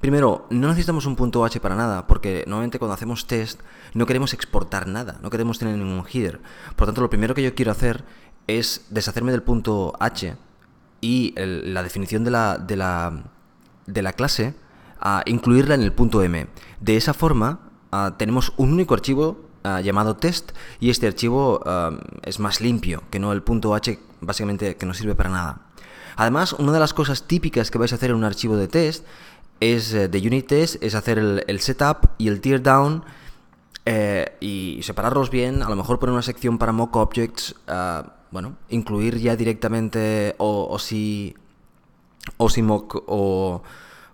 Primero, 0.00 0.46
no 0.50 0.68
necesitamos 0.68 1.06
un 1.06 1.16
punto 1.16 1.44
H 1.44 1.58
para 1.60 1.74
nada, 1.74 2.06
porque 2.06 2.44
normalmente 2.46 2.78
cuando 2.78 2.94
hacemos 2.94 3.26
test 3.26 3.60
no 3.94 4.06
queremos 4.06 4.34
exportar 4.34 4.86
nada, 4.86 5.18
no 5.22 5.30
queremos 5.30 5.58
tener 5.58 5.76
ningún 5.76 6.04
header. 6.06 6.40
Por 6.76 6.86
tanto, 6.86 7.00
lo 7.00 7.10
primero 7.10 7.34
que 7.34 7.42
yo 7.42 7.54
quiero 7.54 7.72
hacer 7.72 8.04
es 8.46 8.86
deshacerme 8.90 9.32
del 9.32 9.42
punto 9.42 9.94
H 9.98 10.36
y 11.00 11.34
la 11.36 11.82
definición 11.82 12.24
de 12.24 12.30
la, 12.30 12.58
de 12.58 12.76
la, 12.76 13.24
de 13.86 14.02
la 14.02 14.12
clase 14.12 14.54
a 15.00 15.22
incluirla 15.26 15.74
en 15.74 15.82
el 15.82 15.92
punto 15.92 16.22
M. 16.22 16.46
De 16.80 16.96
esa 16.96 17.14
forma, 17.14 17.60
tenemos 18.16 18.52
un 18.56 18.72
único 18.72 18.94
archivo 18.94 19.46
llamado 19.82 20.16
test 20.16 20.52
y 20.78 20.90
este 20.90 21.06
archivo 21.06 21.62
es 22.22 22.38
más 22.38 22.60
limpio 22.60 23.02
que 23.10 23.18
no 23.18 23.32
el 23.32 23.42
punto 23.42 23.74
H, 23.74 23.98
básicamente 24.20 24.76
que 24.76 24.86
no 24.86 24.94
sirve 24.94 25.14
para 25.14 25.30
nada. 25.30 25.62
Además, 26.18 26.54
una 26.54 26.72
de 26.72 26.80
las 26.80 26.94
cosas 26.94 27.24
típicas 27.24 27.70
que 27.70 27.76
vais 27.76 27.92
a 27.92 27.96
hacer 27.96 28.10
en 28.10 28.16
un 28.16 28.24
archivo 28.24 28.56
de 28.56 28.68
test 28.68 29.04
es 29.60 29.92
eh, 29.94 30.08
de 30.08 30.18
unit 30.18 30.46
test, 30.46 30.82
es 30.82 30.94
hacer 30.94 31.18
el, 31.18 31.60
setup 31.60 32.10
y 32.18 32.28
el 32.28 32.40
tear 32.40 32.62
down 32.62 33.04
eh, 33.84 34.36
y 34.40 34.80
separarlos 34.82 35.30
bien, 35.30 35.62
a 35.62 35.68
lo 35.68 35.76
mejor 35.76 35.98
poner 35.98 36.12
una 36.12 36.22
sección 36.22 36.58
para 36.58 36.72
mock 36.72 36.96
objects, 36.96 37.54
bueno, 38.30 38.56
incluir 38.68 39.18
ya 39.18 39.36
directamente 39.36 40.34
o, 40.38 40.78
si 40.78 41.34
o 42.36 42.50
si 42.50 42.62
mock 42.62 43.02
o 43.06 43.62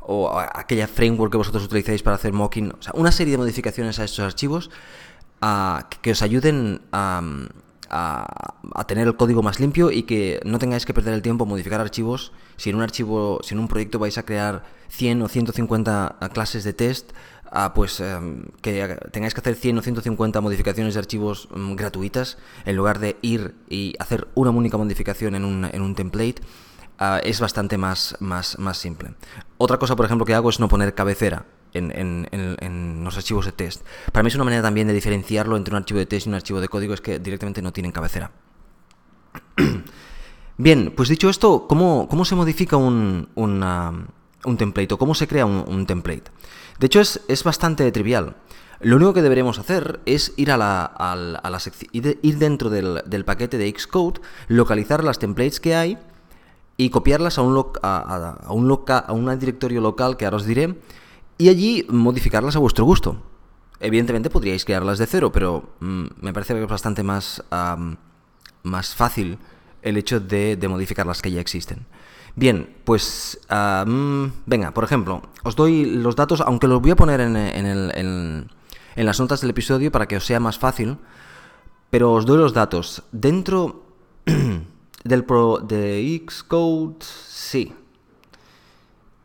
o 0.04 0.36
aquella 0.36 0.88
framework 0.88 1.30
que 1.30 1.38
vosotros 1.38 1.64
utilizáis 1.64 2.02
para 2.02 2.16
hacer 2.16 2.32
mocking, 2.32 2.72
o 2.72 2.82
sea, 2.82 2.92
una 2.96 3.12
serie 3.12 3.32
de 3.32 3.38
modificaciones 3.38 4.00
a 4.00 4.04
estos 4.04 4.24
archivos 4.24 4.68
que 6.00 6.10
os 6.10 6.22
ayuden 6.22 6.82
a, 6.92 7.22
tener 8.86 9.06
el 9.06 9.16
código 9.16 9.42
más 9.42 9.60
limpio 9.60 9.90
y 9.90 10.04
que 10.04 10.40
no 10.44 10.58
tengáis 10.58 10.86
que 10.86 10.94
perder 10.94 11.14
el 11.14 11.22
tiempo 11.22 11.46
modificar 11.46 11.80
archivos. 11.80 12.32
Si 12.56 12.70
en 12.70 12.76
un 12.76 12.82
archivo, 12.82 13.40
si 13.42 13.54
en 13.54 13.60
un 13.60 13.68
proyecto 13.68 13.98
vais 13.98 14.16
a 14.18 14.24
crear 14.24 14.64
100 14.88 15.22
o 15.22 15.28
150 15.28 16.18
clases 16.32 16.64
de 16.64 16.72
test, 16.72 17.12
pues 17.74 18.00
em, 18.00 18.44
que 18.62 18.96
tengáis 19.12 19.34
que 19.34 19.40
hacer 19.40 19.54
100 19.56 19.78
o 19.78 19.82
150 19.82 20.40
modificaciones 20.40 20.94
de 20.94 21.00
archivos 21.00 21.48
mm, 21.54 21.74
gratuitas 21.74 22.38
en 22.64 22.76
lugar 22.76 22.98
de 22.98 23.16
ir 23.22 23.54
y 23.68 23.94
hacer 23.98 24.28
una 24.34 24.50
única 24.50 24.76
modificación 24.76 25.34
en 25.34 25.44
un, 25.44 25.64
en 25.64 25.82
un 25.82 25.94
template. 25.94 26.42
Ah, 26.98 27.20
es 27.22 27.40
bastante 27.40 27.78
más, 27.78 28.16
más, 28.20 28.58
más 28.58 28.78
simple. 28.78 29.14
Otra 29.58 29.78
cosa, 29.78 29.96
por 29.96 30.06
ejemplo, 30.06 30.24
que 30.24 30.34
hago 30.34 30.50
es 30.50 30.60
no 30.60 30.68
poner 30.68 30.94
cabecera 30.94 31.44
en, 31.74 33.04
los 33.04 33.16
archivos 33.16 33.46
de 33.46 33.52
test. 33.52 33.84
Para 34.12 34.22
mí 34.22 34.28
es 34.28 34.34
una 34.34 34.44
manera 34.44 34.62
también 34.62 34.86
de 34.86 34.94
diferenciarlo 34.94 35.56
entre 35.56 35.72
un 35.72 35.78
archivo 35.78 35.98
de 35.98 36.06
test 36.06 36.26
y 36.26 36.28
un 36.28 36.34
archivo 36.34 36.60
de 36.60 36.68
código, 36.68 36.94
es 36.94 37.00
que 37.00 37.18
directamente 37.18 37.62
no 37.62 37.72
tienen 37.72 37.92
cabecera. 37.92 38.30
Bien, 40.58 40.92
pues 40.96 41.08
dicho 41.08 41.28
esto, 41.28 41.66
¿cómo, 41.66 42.06
cómo 42.08 42.24
se 42.24 42.34
modifica 42.34 42.76
un, 42.76 43.28
un 43.34 44.56
template 44.56 44.94
o 44.94 44.98
cómo 44.98 45.14
se 45.14 45.26
crea 45.26 45.46
un, 45.46 45.86
template? 45.86 46.30
De 46.78 46.86
hecho, 46.86 47.00
es, 47.00 47.20
es, 47.28 47.42
bastante 47.42 47.90
trivial. 47.90 48.36
Lo 48.80 48.96
único 48.96 49.14
que 49.14 49.22
deberemos 49.22 49.58
hacer 49.58 50.00
es 50.06 50.34
ir 50.36 50.50
a 50.50 50.56
la, 50.56 50.84
a 50.84 51.58
ir 51.92 52.38
dentro 52.38 52.68
del, 52.68 53.02
del 53.06 53.24
paquete 53.24 53.56
de 53.56 53.72
Xcode, 53.76 54.20
localizar 54.48 55.04
las 55.04 55.18
templates 55.18 55.60
que 55.60 55.74
hay 55.74 55.98
y 56.76 56.90
copiarlas 56.90 57.38
a 57.38 57.42
un, 57.42 57.64
a, 57.82 58.38
un 58.50 58.84
a 58.88 59.12
un 59.12 59.38
directorio 59.38 59.80
local 59.80 60.16
que 60.16 60.24
ahora 60.24 60.38
os 60.38 60.46
diré 60.46 60.74
y 61.42 61.48
allí 61.48 61.86
modificarlas 61.88 62.56
a 62.56 62.58
vuestro 62.58 62.84
gusto. 62.84 63.22
Evidentemente 63.80 64.30
podríais 64.30 64.64
crearlas 64.64 64.98
de 64.98 65.06
cero, 65.06 65.32
pero 65.32 65.74
mm, 65.80 66.04
me 66.20 66.32
parece 66.32 66.54
que 66.54 66.62
es 66.62 66.68
bastante 66.68 67.02
más, 67.02 67.42
más 68.62 68.94
fácil 68.94 69.38
el 69.82 69.96
hecho 69.96 70.20
de, 70.20 70.56
modificar 70.68 71.06
las 71.06 71.20
que 71.20 71.32
ya 71.32 71.40
existen. 71.40 71.86
Bien, 72.36 72.74
pues 72.84 73.40
venga, 73.48 74.72
por 74.72 74.84
ejemplo, 74.84 75.22
os 75.42 75.56
doy 75.56 75.84
los 75.84 76.16
datos, 76.16 76.40
aunque 76.40 76.68
los 76.68 76.80
voy 76.80 76.92
a 76.92 76.96
poner 76.96 77.20
en, 77.20 77.36
en, 77.36 77.66
el, 77.66 77.92
en, 77.94 78.48
en 78.94 79.06
las 79.06 79.18
notas 79.18 79.40
del 79.40 79.50
episodio 79.50 79.90
para 79.90 80.06
que 80.06 80.16
os 80.16 80.24
sea 80.24 80.40
más 80.40 80.58
fácil, 80.58 80.96
pero 81.90 82.12
os 82.12 82.24
doy 82.24 82.38
los 82.38 82.54
datos. 82.54 83.02
Dentro 83.10 83.82
Del 85.04 85.24
pro 85.24 85.58
de 85.58 86.22
Xcode, 86.28 87.02
sí. 87.02 87.74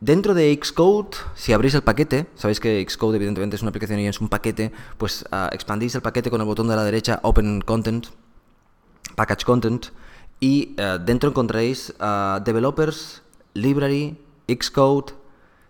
Dentro 0.00 0.32
de 0.32 0.56
Xcode, 0.62 1.16
si 1.34 1.52
abrís 1.52 1.74
el 1.74 1.82
paquete, 1.82 2.26
sabéis 2.36 2.60
que 2.60 2.86
Xcode 2.88 3.16
evidentemente 3.16 3.56
es 3.56 3.62
una 3.62 3.70
aplicación 3.70 3.98
y 3.98 4.06
es 4.06 4.20
un 4.20 4.28
paquete, 4.28 4.70
pues 4.96 5.24
uh, 5.32 5.52
expandís 5.52 5.94
el 5.96 6.02
paquete 6.02 6.30
con 6.30 6.40
el 6.40 6.46
botón 6.46 6.68
de 6.68 6.76
la 6.76 6.84
derecha 6.84 7.18
Open 7.24 7.60
Content, 7.62 8.06
Package 9.16 9.44
Content, 9.44 9.86
y 10.38 10.76
uh, 10.78 11.02
dentro 11.04 11.30
encontraréis 11.30 11.92
uh, 11.98 12.38
Developers, 12.44 13.22
Library, 13.54 14.16
Xcode, 14.46 15.14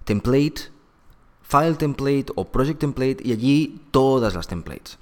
Template, 0.05 0.71
File 1.43 1.75
Template 1.77 2.27
o 2.35 2.45
Project 2.45 2.81
Template 2.81 3.23
y 3.25 3.33
allí 3.33 3.81
todas 3.91 4.35
las 4.35 4.47
templates. 4.47 4.99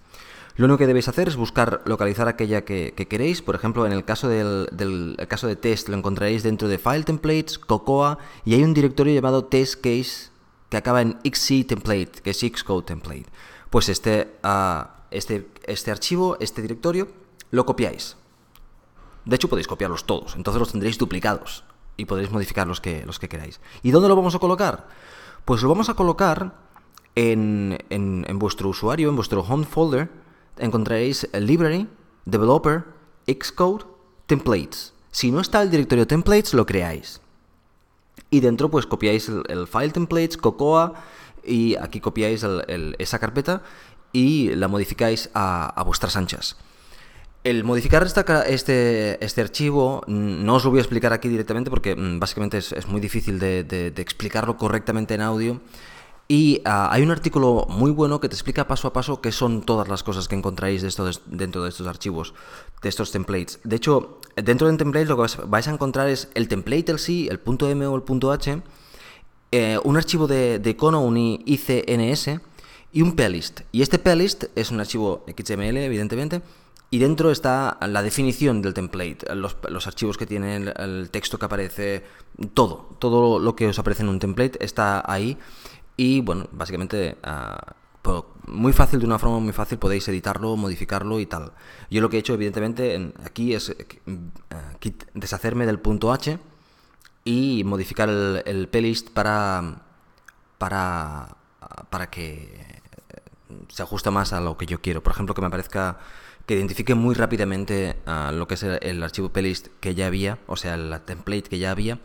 Lo 0.56 0.64
único 0.64 0.78
que 0.78 0.86
debéis 0.86 1.08
hacer 1.08 1.28
es 1.28 1.36
buscar 1.36 1.82
localizar 1.84 2.28
aquella 2.28 2.64
que, 2.64 2.94
queréis. 2.94 3.42
Por 3.42 3.54
ejemplo, 3.54 3.86
en 3.86 3.92
el 3.92 4.04
caso 4.04 4.28
del, 4.28 5.16
caso 5.28 5.46
de 5.46 5.56
test 5.56 5.88
lo 5.88 5.96
encontraréis 5.96 6.42
dentro 6.42 6.68
de 6.68 6.78
File 6.78 7.04
Templates, 7.04 7.58
Cocoa, 7.58 8.18
y 8.44 8.54
hay 8.54 8.64
un 8.64 8.72
directorio 8.72 9.12
llamado 9.12 9.44
Test 9.44 9.82
Case 9.82 10.30
que 10.70 10.78
acaba 10.78 11.02
en 11.02 11.18
XC 11.24 11.66
Template, 11.66 12.22
que 12.22 12.30
es 12.30 12.40
Xcode 12.40 12.86
Template. 12.86 13.26
Pues 13.68 13.90
este, 13.90 14.34
ah, 14.42 15.04
este, 15.10 15.46
este 15.64 15.90
archivo, 15.90 16.38
este 16.40 16.62
directorio, 16.62 17.08
lo 17.50 17.66
copiáis. 17.66 18.16
De 19.26 19.36
hecho, 19.36 19.48
podéis 19.48 19.66
copiarlos 19.66 20.06
todos, 20.06 20.36
entonces 20.36 20.58
los 20.58 20.72
tendréis 20.72 20.96
duplicados 20.96 21.64
y 21.98 22.06
podréis 22.06 22.30
modificar 22.30 22.66
los 22.66 22.80
que, 22.80 23.04
los 23.04 23.18
que 23.18 23.28
queráis. 23.28 23.60
¿Y 23.82 23.90
dónde 23.90 24.08
lo 24.08 24.16
vamos 24.16 24.34
a 24.34 24.38
colocar? 24.38 24.88
Pues 25.44 25.62
lo 25.62 25.68
vamos 25.68 25.90
a 25.90 25.94
colocar 25.94 26.54
en, 27.14 27.78
en, 27.90 28.24
en 28.26 28.38
vuestro 28.38 28.70
usuario, 28.70 29.10
en 29.10 29.16
vuestro 29.16 29.42
home 29.42 29.66
folder, 29.66 30.08
encontraréis 30.58 31.28
library, 31.32 31.88
developer, 32.24 32.84
Xcode, 33.26 33.84
templates. 34.26 34.92
Si 35.10 35.30
no 35.30 35.40
está 35.40 35.62
el 35.62 35.70
directorio 35.70 36.06
templates, 36.06 36.54
lo 36.54 36.66
creáis. 36.66 37.20
Y 38.30 38.40
dentro 38.40 38.70
pues 38.70 38.86
copiáis 38.86 39.28
el, 39.28 39.66
file 39.66 39.90
templates, 39.90 40.36
Cocoa, 40.36 40.94
y 41.44 41.76
aquí 41.76 42.00
copiáis 42.00 42.44
esa 42.98 43.18
carpeta 43.18 43.62
y 44.12 44.54
la 44.54 44.68
modificáis 44.68 45.30
a, 45.34 45.82
vuestras 45.86 46.16
anchas. 46.16 46.56
el 47.44 47.62
modificar 47.62 48.04
este, 48.48 49.24
este 49.24 49.40
archivo 49.40 50.02
no 50.08 50.56
os 50.56 50.64
lo 50.64 50.70
voy 50.70 50.80
a 50.80 50.82
explicar 50.82 51.12
aquí 51.12 51.28
directamente 51.28 51.70
porque 51.70 51.94
mm, 51.94 52.18
básicamente 52.18 52.58
es, 52.58 52.86
muy 52.88 53.00
difícil 53.00 53.38
de, 53.38 53.92
explicarlo 53.96 54.56
correctamente 54.56 55.14
en 55.14 55.20
audio. 55.20 55.60
Y 56.28 56.60
ah, 56.64 56.88
hay 56.90 57.02
un 57.02 57.12
artículo 57.12 57.66
muy 57.68 57.92
bueno 57.92 58.18
que 58.18 58.28
te 58.28 58.34
explica 58.34 58.66
paso 58.66 58.88
a 58.88 58.92
paso 58.92 59.20
qué 59.20 59.30
son 59.30 59.62
todas 59.62 59.86
las 59.86 60.02
cosas 60.02 60.26
que 60.26 60.34
encontráis 60.34 60.82
dentro 60.82 61.62
de 61.62 61.68
estos 61.68 61.86
archivos, 61.86 62.34
de 62.82 62.88
estos 62.88 63.12
templates. 63.12 63.60
De 63.62 63.76
hecho, 63.76 64.20
dentro 64.34 64.66
del 64.66 64.76
template 64.76 65.06
lo 65.06 65.16
que 65.16 65.36
vais 65.46 65.68
a 65.68 65.70
encontrar 65.70 66.08
es 66.08 66.28
el 66.34 66.48
template 66.48 66.90
el 66.90 66.98
sí, 66.98 67.28
el 67.30 67.40
.m 67.44 67.86
o 67.86 67.94
el 67.94 68.02
.h, 68.02 68.62
eh, 69.52 69.78
un 69.84 69.96
archivo 69.96 70.26
de, 70.26 70.58
de 70.58 70.70
icono, 70.70 71.00
un 71.00 71.16
ICNS 71.16 72.40
y 72.92 73.02
un 73.02 73.14
plist. 73.14 73.60
Y 73.70 73.82
este 73.82 74.00
plist 74.00 74.44
es 74.56 74.72
un 74.72 74.80
archivo 74.80 75.24
XML, 75.28 75.76
evidentemente, 75.76 76.42
y 76.90 76.98
dentro 76.98 77.30
está 77.30 77.78
la 77.86 78.02
definición 78.02 78.62
del 78.62 78.72
template, 78.72 79.34
los, 79.34 79.56
archivos 79.86 80.16
que 80.16 80.26
tienen, 80.26 80.72
el 80.76 81.10
texto 81.10 81.38
que 81.38 81.44
aparece, 81.44 82.04
todo, 82.54 82.96
todo 83.00 83.40
lo 83.40 83.56
que 83.56 83.66
os 83.66 83.78
aparece 83.78 84.02
en 84.02 84.08
un 84.08 84.18
template 84.20 84.64
está 84.64 85.02
ahí. 85.04 85.36
Y 85.96 86.20
bueno, 86.20 86.48
básicamente 86.52 87.16
ah, 87.22 87.74
muy 88.46 88.72
fácil, 88.72 89.00
de 89.00 89.06
una 89.06 89.18
forma 89.18 89.40
muy 89.40 89.52
fácil, 89.52 89.78
podéis 89.78 90.06
editarlo, 90.08 90.56
modificarlo 90.56 91.18
y 91.20 91.26
tal. 91.26 91.52
Yo 91.90 92.00
lo 92.00 92.08
que 92.08 92.16
he 92.16 92.20
hecho, 92.20 92.34
evidentemente, 92.34 93.12
aquí 93.24 93.54
es 93.54 93.70
eh, 93.70 94.94
deshacerme 95.14 95.66
del 95.66 95.80
punto 95.80 96.12
H 96.12 96.38
y 97.24 97.64
modificar 97.64 98.08
el, 98.08 98.42
el 98.46 98.68
playlist 98.68 99.10
para, 99.10 99.82
para, 100.58 101.36
para 101.90 102.10
que 102.10 102.80
se 103.68 103.82
ajuste 103.82 104.10
más 104.10 104.32
a 104.32 104.40
lo 104.40 104.56
que 104.56 104.66
yo 104.66 104.80
quiero. 104.80 105.02
Por 105.02 105.12
ejemplo, 105.12 105.34
que 105.34 105.42
me 105.42 105.50
parezca 105.50 105.98
que 106.46 106.54
identifique 106.54 106.94
muy 106.94 107.14
rápidamente 107.14 107.96
ah, 108.06 108.30
lo 108.32 108.46
que 108.46 108.54
es 108.54 108.62
el, 108.62 109.02
archivo 109.02 109.30
playlist 109.30 109.68
que 109.80 109.94
ya 109.94 110.06
había, 110.06 110.38
o 110.46 110.56
sea, 110.56 110.74
el 110.74 111.00
template 111.04 111.44
que 111.44 111.58
ya 111.58 111.72
había, 111.72 111.98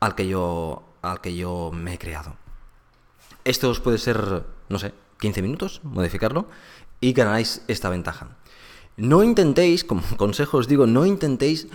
al 0.00 0.14
que 0.14 0.26
yo, 0.26 0.82
al 1.02 1.20
que 1.20 1.36
yo 1.36 1.70
me 1.72 1.94
he 1.94 1.98
creado. 1.98 2.36
Esto 3.44 3.70
os 3.70 3.80
puede 3.80 3.98
ser, 3.98 4.44
no 4.68 4.78
sé, 4.78 4.92
15 5.20 5.42
minutos, 5.42 5.80
modificarlo, 5.84 6.48
y 7.00 7.12
ganaréis 7.12 7.62
esta 7.68 7.88
ventaja. 7.88 8.36
No 8.96 9.22
intentéis, 9.22 9.84
como 9.84 10.02
consejo 10.16 10.58
os 10.58 10.68
digo, 10.68 10.86
no 10.86 11.06
intentéis 11.06 11.68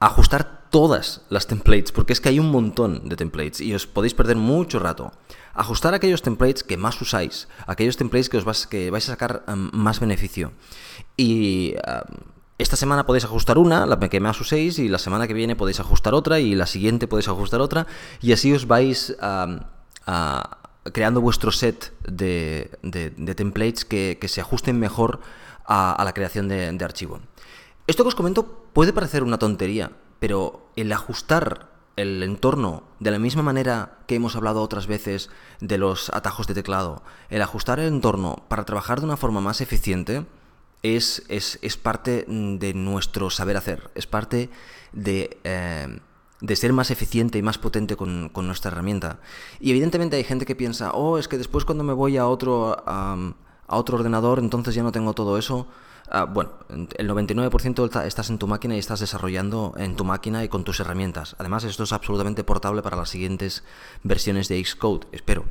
ajustar 0.00 0.68
todas 0.70 1.22
las 1.28 1.46
templates, 1.46 1.92
porque 1.92 2.12
es 2.12 2.20
que 2.20 2.30
hay 2.30 2.38
un 2.38 2.50
montón 2.50 3.08
de 3.08 3.16
templates 3.16 3.60
y 3.60 3.74
os 3.74 3.86
podéis 3.86 4.14
perder 4.14 4.36
mucho 4.36 4.78
rato. 4.78 5.12
Ajustar 5.54 5.94
aquellos 5.94 6.22
templates 6.22 6.64
que 6.64 6.76
más 6.76 7.00
usáis, 7.00 7.46
aquellos 7.66 7.96
templates 7.96 8.28
que 8.28 8.38
os 8.38 8.44
vais, 8.44 8.66
que 8.66 8.90
vais 8.90 9.04
a 9.08 9.12
sacar 9.12 9.44
um, 9.46 9.70
más 9.72 10.00
beneficio. 10.00 10.52
Y 11.16 11.74
um, 11.86 12.32
esta 12.58 12.76
semana 12.76 13.04
podéis 13.04 13.24
ajustar 13.24 13.58
una, 13.58 13.86
la 13.86 14.00
que 14.00 14.18
más 14.18 14.40
uséis, 14.40 14.78
y 14.78 14.88
la 14.88 14.98
semana 14.98 15.28
que 15.28 15.34
viene 15.34 15.56
podéis 15.56 15.78
ajustar 15.78 16.14
otra, 16.14 16.40
y 16.40 16.54
la 16.54 16.66
siguiente 16.66 17.06
podéis 17.06 17.28
ajustar 17.28 17.60
otra, 17.60 17.86
y 18.20 18.32
así 18.32 18.52
os 18.52 18.66
vais 18.66 19.14
um, 19.20 19.60
creando 20.04 21.20
vuestro 21.20 21.52
set 21.52 21.92
de, 22.06 22.70
templates 23.36 23.84
que, 23.84 24.18
se 24.26 24.40
ajusten 24.40 24.78
mejor 24.78 25.20
a, 25.66 26.02
la 26.04 26.12
creación 26.12 26.48
de, 26.48 26.84
archivo. 26.84 27.20
Esto 27.86 28.04
que 28.04 28.08
os 28.08 28.14
comento 28.14 28.66
puede 28.72 28.92
parecer 28.92 29.22
una 29.22 29.38
tontería, 29.38 29.92
pero 30.18 30.70
el 30.76 30.92
ajustar 30.92 31.70
el 31.96 32.22
entorno 32.22 32.84
de 33.00 33.10
la 33.10 33.18
misma 33.18 33.42
manera 33.42 33.98
que 34.06 34.14
hemos 34.14 34.34
hablado 34.34 34.62
otras 34.62 34.86
veces 34.86 35.30
de 35.60 35.78
los 35.78 36.08
atajos 36.10 36.46
de 36.46 36.54
teclado, 36.54 37.02
el 37.28 37.42
ajustar 37.42 37.80
el 37.80 37.88
entorno 37.88 38.44
para 38.48 38.64
trabajar 38.64 39.00
de 39.00 39.06
una 39.06 39.18
forma 39.18 39.40
más 39.40 39.60
eficiente 39.60 40.24
es, 40.82 41.22
es, 41.28 41.76
parte 41.76 42.24
de 42.26 42.74
nuestro 42.74 43.30
saber 43.30 43.56
hacer, 43.56 43.90
es 43.94 44.06
parte 44.06 44.50
de, 44.92 45.38
eh, 45.44 46.00
de 46.42 46.56
ser 46.56 46.74
más 46.74 46.90
eficiente 46.90 47.38
y 47.38 47.42
más 47.42 47.56
potente 47.56 47.96
con, 47.96 48.30
nuestra 48.34 48.70
herramienta. 48.70 49.20
Y 49.60 49.70
evidentemente 49.70 50.16
hay 50.16 50.24
gente 50.24 50.44
que 50.44 50.54
piensa, 50.54 50.92
oh, 50.92 51.16
es 51.16 51.28
que 51.28 51.38
después 51.38 51.64
cuando 51.64 51.84
me 51.84 51.94
voy 51.94 52.18
a 52.18 52.26
otro, 52.26 52.82
a 52.86 53.16
otro 53.68 53.96
ordenador, 53.96 54.40
entonces 54.40 54.74
ya 54.74 54.82
no 54.82 54.92
tengo 54.92 55.14
todo 55.14 55.38
eso. 55.38 55.68
Ah, 56.10 56.24
bueno, 56.24 56.50
el 56.68 57.08
99% 57.08 58.04
estás 58.04 58.28
en 58.28 58.38
tu 58.38 58.46
máquina 58.46 58.74
y 58.74 58.78
estás 58.78 59.00
desarrollando 59.00 59.72
en 59.78 59.96
tu 59.96 60.04
máquina 60.04 60.44
y 60.44 60.48
con 60.48 60.64
tus 60.64 60.80
herramientas. 60.80 61.36
Además, 61.38 61.64
esto 61.64 61.84
es 61.84 61.92
absolutamente 61.92 62.44
portable 62.44 62.82
para 62.82 62.96
las 62.96 63.08
siguientes 63.08 63.64
versiones 64.02 64.48
de 64.48 64.62
Xcode, 64.62 65.06
espero. 65.12 65.44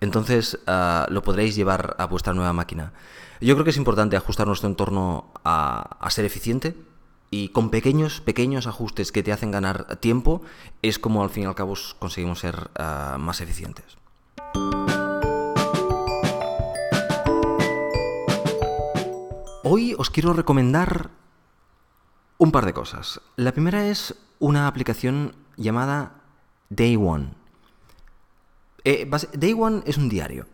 Entonces 0.00 0.58
ah, 0.66 1.06
lo 1.08 1.22
podréis 1.22 1.56
llevar 1.56 1.96
a 1.98 2.06
vuestra 2.06 2.34
nueva 2.34 2.52
máquina. 2.52 2.92
Yo 3.40 3.54
creo 3.54 3.64
que 3.64 3.70
es 3.70 3.76
importante 3.76 4.16
ajustar 4.16 4.46
nuestro 4.46 4.68
entorno 4.68 5.32
a, 5.44 6.06
ser 6.10 6.24
eficiente 6.24 6.76
y 7.32 7.48
con 7.48 7.70
pequeños, 7.70 8.20
pequeños 8.20 8.66
ajustes 8.66 9.10
que 9.10 9.22
te 9.22 9.32
hacen 9.32 9.50
ganar 9.50 9.96
tiempo 9.96 10.42
es 10.82 10.98
como 10.98 11.22
al 11.22 11.30
fin 11.30 11.44
y 11.44 11.46
al 11.46 11.54
cabo 11.54 11.74
conseguimos 11.98 12.40
ser 12.40 12.70
ah, 12.76 13.16
más 13.18 13.40
eficientes. 13.40 13.96
Hoy 19.64 19.94
os 19.96 20.10
quiero 20.10 20.34
recomendar 20.34 21.08
un 22.36 22.52
par 22.52 22.66
de 22.66 22.74
cosas. 22.74 23.22
La 23.36 23.52
primera 23.52 23.86
es 23.86 24.14
una 24.38 24.66
aplicación 24.66 25.34
llamada 25.56 26.20
Day 26.68 26.96
One. 26.96 27.32
Eh, 28.84 29.08
Day 29.32 29.54
One 29.58 29.82
es 29.86 29.96
un 29.96 30.10
diario. 30.10 30.46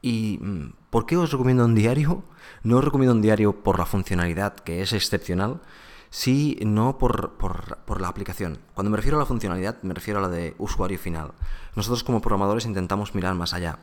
¿Y 0.00 0.38
mm, 0.40 0.74
por 0.90 1.06
qué 1.06 1.16
os 1.16 1.32
recomiendo 1.32 1.64
un 1.64 1.74
diario? 1.74 2.22
No 2.62 2.76
os 2.76 2.84
recomiendo 2.84 3.14
un 3.14 3.22
diario 3.22 3.64
por 3.64 3.80
la 3.80 3.86
funcionalidad, 3.86 4.54
que 4.54 4.80
es 4.80 4.92
excepcional, 4.92 5.60
sino 6.10 6.98
por, 6.98 7.34
por, 7.36 8.00
la 8.00 8.08
aplicación. 8.08 8.58
Cuando 8.74 8.90
me 8.90 8.96
refiero 8.96 9.16
a 9.16 9.20
la 9.20 9.26
funcionalidad, 9.26 9.80
me 9.82 9.94
refiero 9.94 10.18
a 10.18 10.22
la 10.22 10.28
de 10.28 10.54
usuario 10.58 10.98
final. 10.98 11.32
Nosotros 11.76 12.02
como 12.02 12.20
programadores 12.20 12.66
intentamos 12.66 13.14
mirar 13.14 13.34
más 13.36 13.54
allá. 13.54 13.78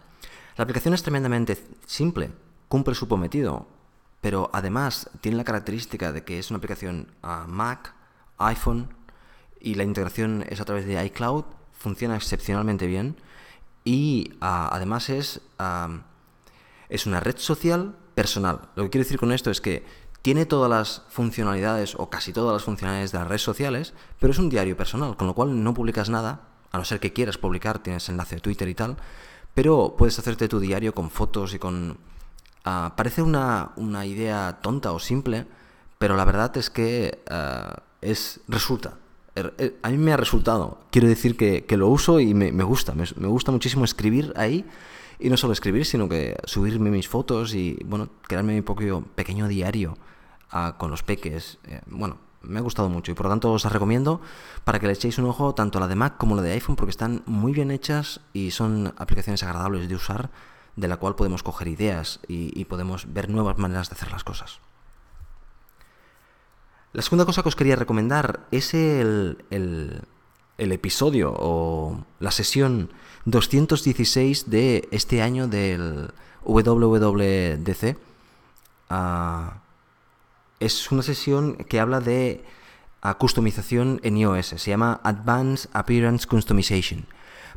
La 0.57 0.63
aplicación 0.63 0.93
es 0.93 1.03
tremendamente 1.03 1.57
simple, 1.85 2.31
cumple 2.67 2.95
su 2.95 3.07
cometido, 3.07 3.67
pero 4.19 4.49
además 4.53 5.09
tiene 5.21 5.37
la 5.37 5.45
característica 5.45 6.11
de 6.11 6.23
que 6.23 6.39
es 6.39 6.49
una 6.49 6.57
aplicación 6.57 7.07
a 7.21 7.45
Mac, 7.47 7.93
iPhone 8.39 8.93
y 9.59 9.75
la 9.75 9.83
integración 9.83 10.43
es 10.49 10.59
a 10.59 10.65
través 10.65 10.85
de 10.85 11.03
iCloud, 11.05 11.45
funciona 11.71 12.15
excepcionalmente 12.15 12.87
bien 12.87 13.15
y 13.83 14.33
ah, 14.41 14.69
además 14.71 15.09
es, 15.09 15.41
es 16.89 17.05
una 17.05 17.19
red 17.19 17.37
social 17.37 17.95
personal. 18.15 18.69
Lo 18.75 18.83
que 18.83 18.89
quiero 18.89 19.03
decir 19.05 19.19
con 19.19 19.31
esto 19.31 19.51
es 19.51 19.61
que 19.61 19.85
tiene 20.27 20.45
todas 20.45 20.69
las 20.69 21.03
funcionalidades 21.07 21.95
o 21.95 22.09
casi 22.09 22.33
todas 22.33 22.51
las 22.51 22.63
funcionalidades 22.63 23.13
de 23.13 23.19
las 23.19 23.27
redes 23.29 23.43
sociales, 23.43 23.93
pero 24.19 24.33
es 24.33 24.39
un 24.39 24.49
diario 24.49 24.75
personal, 24.75 25.15
con 25.15 25.25
lo 25.25 25.33
cual 25.33 25.63
no 25.63 25.73
publicas 25.73 26.09
nada, 26.09 26.41
a 26.71 26.77
no 26.77 26.83
ser 26.83 26.99
que 26.99 27.13
quieras 27.13 27.37
publicar, 27.37 27.79
tienes 27.79 28.09
enlace 28.09 28.35
de 28.35 28.41
Twitter 28.41 28.67
y 28.67 28.75
tal, 28.75 28.97
pero 29.53 29.95
puedes 29.97 30.19
hacerte 30.19 30.49
tu 30.49 30.59
diario 30.59 30.93
con 30.93 31.09
fotos 31.09 31.53
y 31.53 31.59
con 31.59 31.97
Ah, 32.69 32.95
parece 32.97 33.21
una, 33.21 33.71
idea 34.05 34.59
tonta 34.61 34.91
o 34.91 34.99
simple, 34.99 35.45
pero 35.97 36.17
la 36.17 36.25
verdad 36.25 36.57
es 36.57 36.69
que 36.69 37.23
ah, 37.29 37.83
es 38.01 38.41
resulta. 38.49 38.97
Er, 39.35 39.53
er, 39.57 39.77
a 39.83 39.89
mí 39.89 39.97
me 39.97 40.11
ha 40.11 40.17
resultado. 40.17 40.81
Quiero 40.91 41.07
decir 41.07 41.37
que, 41.37 41.65
lo 41.77 41.87
uso 41.87 42.19
y 42.19 42.33
me, 42.33 42.51
gusta. 42.63 42.93
Me, 42.93 43.27
gusta 43.29 43.53
muchísimo 43.53 43.85
escribir 43.85 44.33
ahí. 44.35 44.65
Y 45.17 45.29
no 45.29 45.37
solo 45.37 45.53
escribir, 45.53 45.85
sino 45.85 46.09
que 46.09 46.35
subirme 46.43 46.89
mis 46.89 47.07
fotos 47.07 47.53
y, 47.55 47.79
bueno, 47.85 48.09
crearme 48.23 48.55
mi 48.55 48.61
propio 48.61 49.01
pequeño 49.15 49.47
diario 49.47 49.97
con 50.77 50.91
los 50.91 51.03
peques. 51.03 51.57
Eh, 51.65 51.81
bueno, 51.87 52.17
me 52.41 52.59
ha 52.59 52.61
gustado 52.61 52.89
mucho 52.89 53.11
y 53.11 53.15
por 53.15 53.25
lo 53.25 53.31
tanto 53.31 53.51
os 53.51 53.65
recomiendo 53.65 54.21
para 54.63 54.79
que 54.79 54.87
le 54.87 54.93
echéis 54.93 55.17
un 55.17 55.25
ojo 55.25 55.53
tanto 55.53 55.77
a 55.77 55.81
la 55.81 55.87
de 55.87 55.95
Mac 55.95 56.17
como 56.17 56.33
a 56.33 56.37
la 56.37 56.43
de 56.43 56.53
iPhone 56.53 56.75
porque 56.75 56.91
están 56.91 57.23
muy 57.25 57.51
bien 57.51 57.71
hechas 57.71 58.21
y 58.33 58.51
son 58.51 58.93
aplicaciones 58.97 59.43
agradables 59.43 59.89
de 59.89 59.95
usar 59.95 60.29
de 60.75 60.87
la 60.87 60.97
cual 60.97 61.15
podemos 61.15 61.43
coger 61.43 61.67
ideas 61.67 62.19
y, 62.27 62.63
podemos 62.65 63.11
ver 63.11 63.29
nuevas 63.29 63.57
maneras 63.57 63.89
de 63.89 63.95
hacer 63.95 64.11
las 64.11 64.23
cosas. 64.23 64.59
La 66.93 67.01
segunda 67.01 67.25
cosa 67.25 67.41
que 67.41 67.49
os 67.49 67.55
quería 67.55 67.75
recomendar 67.75 68.41
es 68.51 68.75
el, 68.75 69.43
el, 69.49 70.71
episodio 70.71 71.33
o 71.35 72.05
la 72.19 72.29
sesión 72.29 72.91
216 73.25 74.51
de 74.51 74.87
este 74.91 75.23
año 75.23 75.47
del 75.47 76.11
WWDC. 76.45 77.97
Ah, 78.89 79.61
es 80.59 80.91
una 80.91 81.03
sesión 81.03 81.55
que 81.55 81.79
habla 81.79 81.99
de 81.99 82.43
customización 83.17 83.99
en 84.03 84.17
iOS. 84.17 84.47
Se 84.47 84.71
llama 84.71 84.99
Advanced 85.03 85.69
Appearance 85.73 86.27
Customization. 86.27 87.05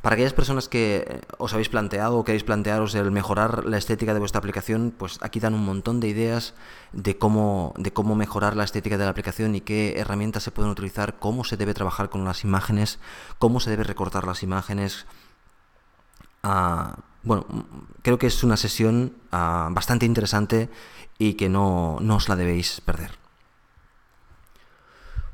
Para 0.03 0.15
aquellas 0.15 0.33
personas 0.33 0.69
que 0.69 1.05
eh, 1.07 1.21
os 1.37 1.53
habéis 1.53 1.69
planteado 1.69 2.17
o 2.17 2.25
queréis 2.25 2.45
plantearos 2.45 2.95
el 2.95 3.11
mejorar 3.11 3.67
la 3.67 3.77
estética 3.77 4.15
de 4.15 4.21
vuestra 4.21 4.39
aplicación, 4.39 4.95
pues 4.97 5.19
aquí 5.21 5.41
dan 5.41 5.53
un 5.53 5.65
montón 5.65 6.01
de 6.01 6.09
ideas 6.09 6.55
de 6.93 7.19
cómo, 7.19 7.75
de 7.77 7.93
cómo 7.93 8.15
mejorar 8.15 8.57
la 8.57 8.65
estética 8.65 8.97
de 8.97 9.05
la 9.05 9.11
aplicación 9.11 9.55
y 9.55 9.61
qué 9.61 9.99
herramientas 9.99 10.43
se 10.43 10.53
pueden 10.53 10.71
utilizar, 10.73 11.19
cómo 11.19 11.45
se 11.45 11.59
debe 11.59 11.75
trabajar 11.75 12.09
con 12.09 12.25
las 12.25 12.45
imágenes, 12.45 12.99
cómo 13.39 13.61
se 13.61 13.69
debe 13.69 13.85
recortar 13.85 14.27
las 14.27 14.43
imágenes. 14.43 15.05
Ah, 16.43 16.97
bueno, 17.23 17.47
creo 18.03 18.19
que 18.19 18.27
es 18.27 18.43
una 18.43 18.57
sesión 18.57 19.15
ah, 19.33 19.69
bastante 19.73 20.07
interesante 20.07 20.69
y 21.19 21.35
que 21.35 21.49
no, 21.49 21.99
no 22.01 22.17
os 22.17 22.29
la 22.29 22.37
debéis 22.37 22.81
perder. 22.81 23.21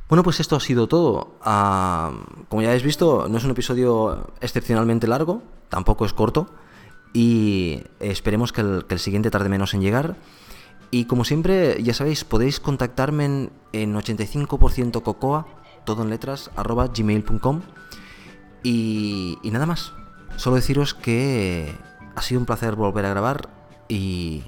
Bueno, 0.08 0.22
pues 0.22 0.38
esto 0.38 0.56
ha 0.56 0.60
sido 0.60 0.86
todo. 0.86 1.36
Ah, 1.42 2.12
como 2.48 2.62
ya 2.62 2.68
habéis 2.68 2.84
visto, 2.84 3.26
no 3.28 3.38
es 3.38 3.44
un 3.44 3.50
episodio 3.50 4.30
excepcionalmente 4.40 5.06
largo, 5.06 5.42
tampoco 5.68 6.06
es 6.06 6.12
corto, 6.12 6.48
y 7.12 7.82
esperemos 7.98 8.52
que 8.52 8.60
el, 8.60 8.98
siguiente 8.98 9.30
tarde 9.30 9.48
menos 9.48 9.74
en 9.74 9.80
llegar. 9.80 10.16
Y 10.92 11.06
como 11.06 11.24
siempre, 11.24 11.82
ya 11.82 11.94
sabéis, 11.94 12.24
podéis 12.24 12.60
contactarme 12.60 13.50
en, 13.72 13.94
85% 13.94 15.02
cocoa, 15.02 15.46
todo 15.84 16.04
en 16.04 16.10
letras, 16.10 16.50
arroba 16.54 16.88
gmail.com. 16.88 17.62
Y, 18.62 19.38
y 19.42 19.50
nada 19.50 19.66
más. 19.66 19.92
Solo 20.36 20.56
deciros 20.56 20.94
que 20.94 21.74
ha 22.14 22.22
sido 22.22 22.40
un 22.40 22.46
placer 22.46 22.74
volver 22.76 23.06
a 23.06 23.10
grabar 23.10 23.48
y 23.88 24.44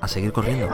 a 0.00 0.08
seguir 0.08 0.32
corriendo. 0.32 0.68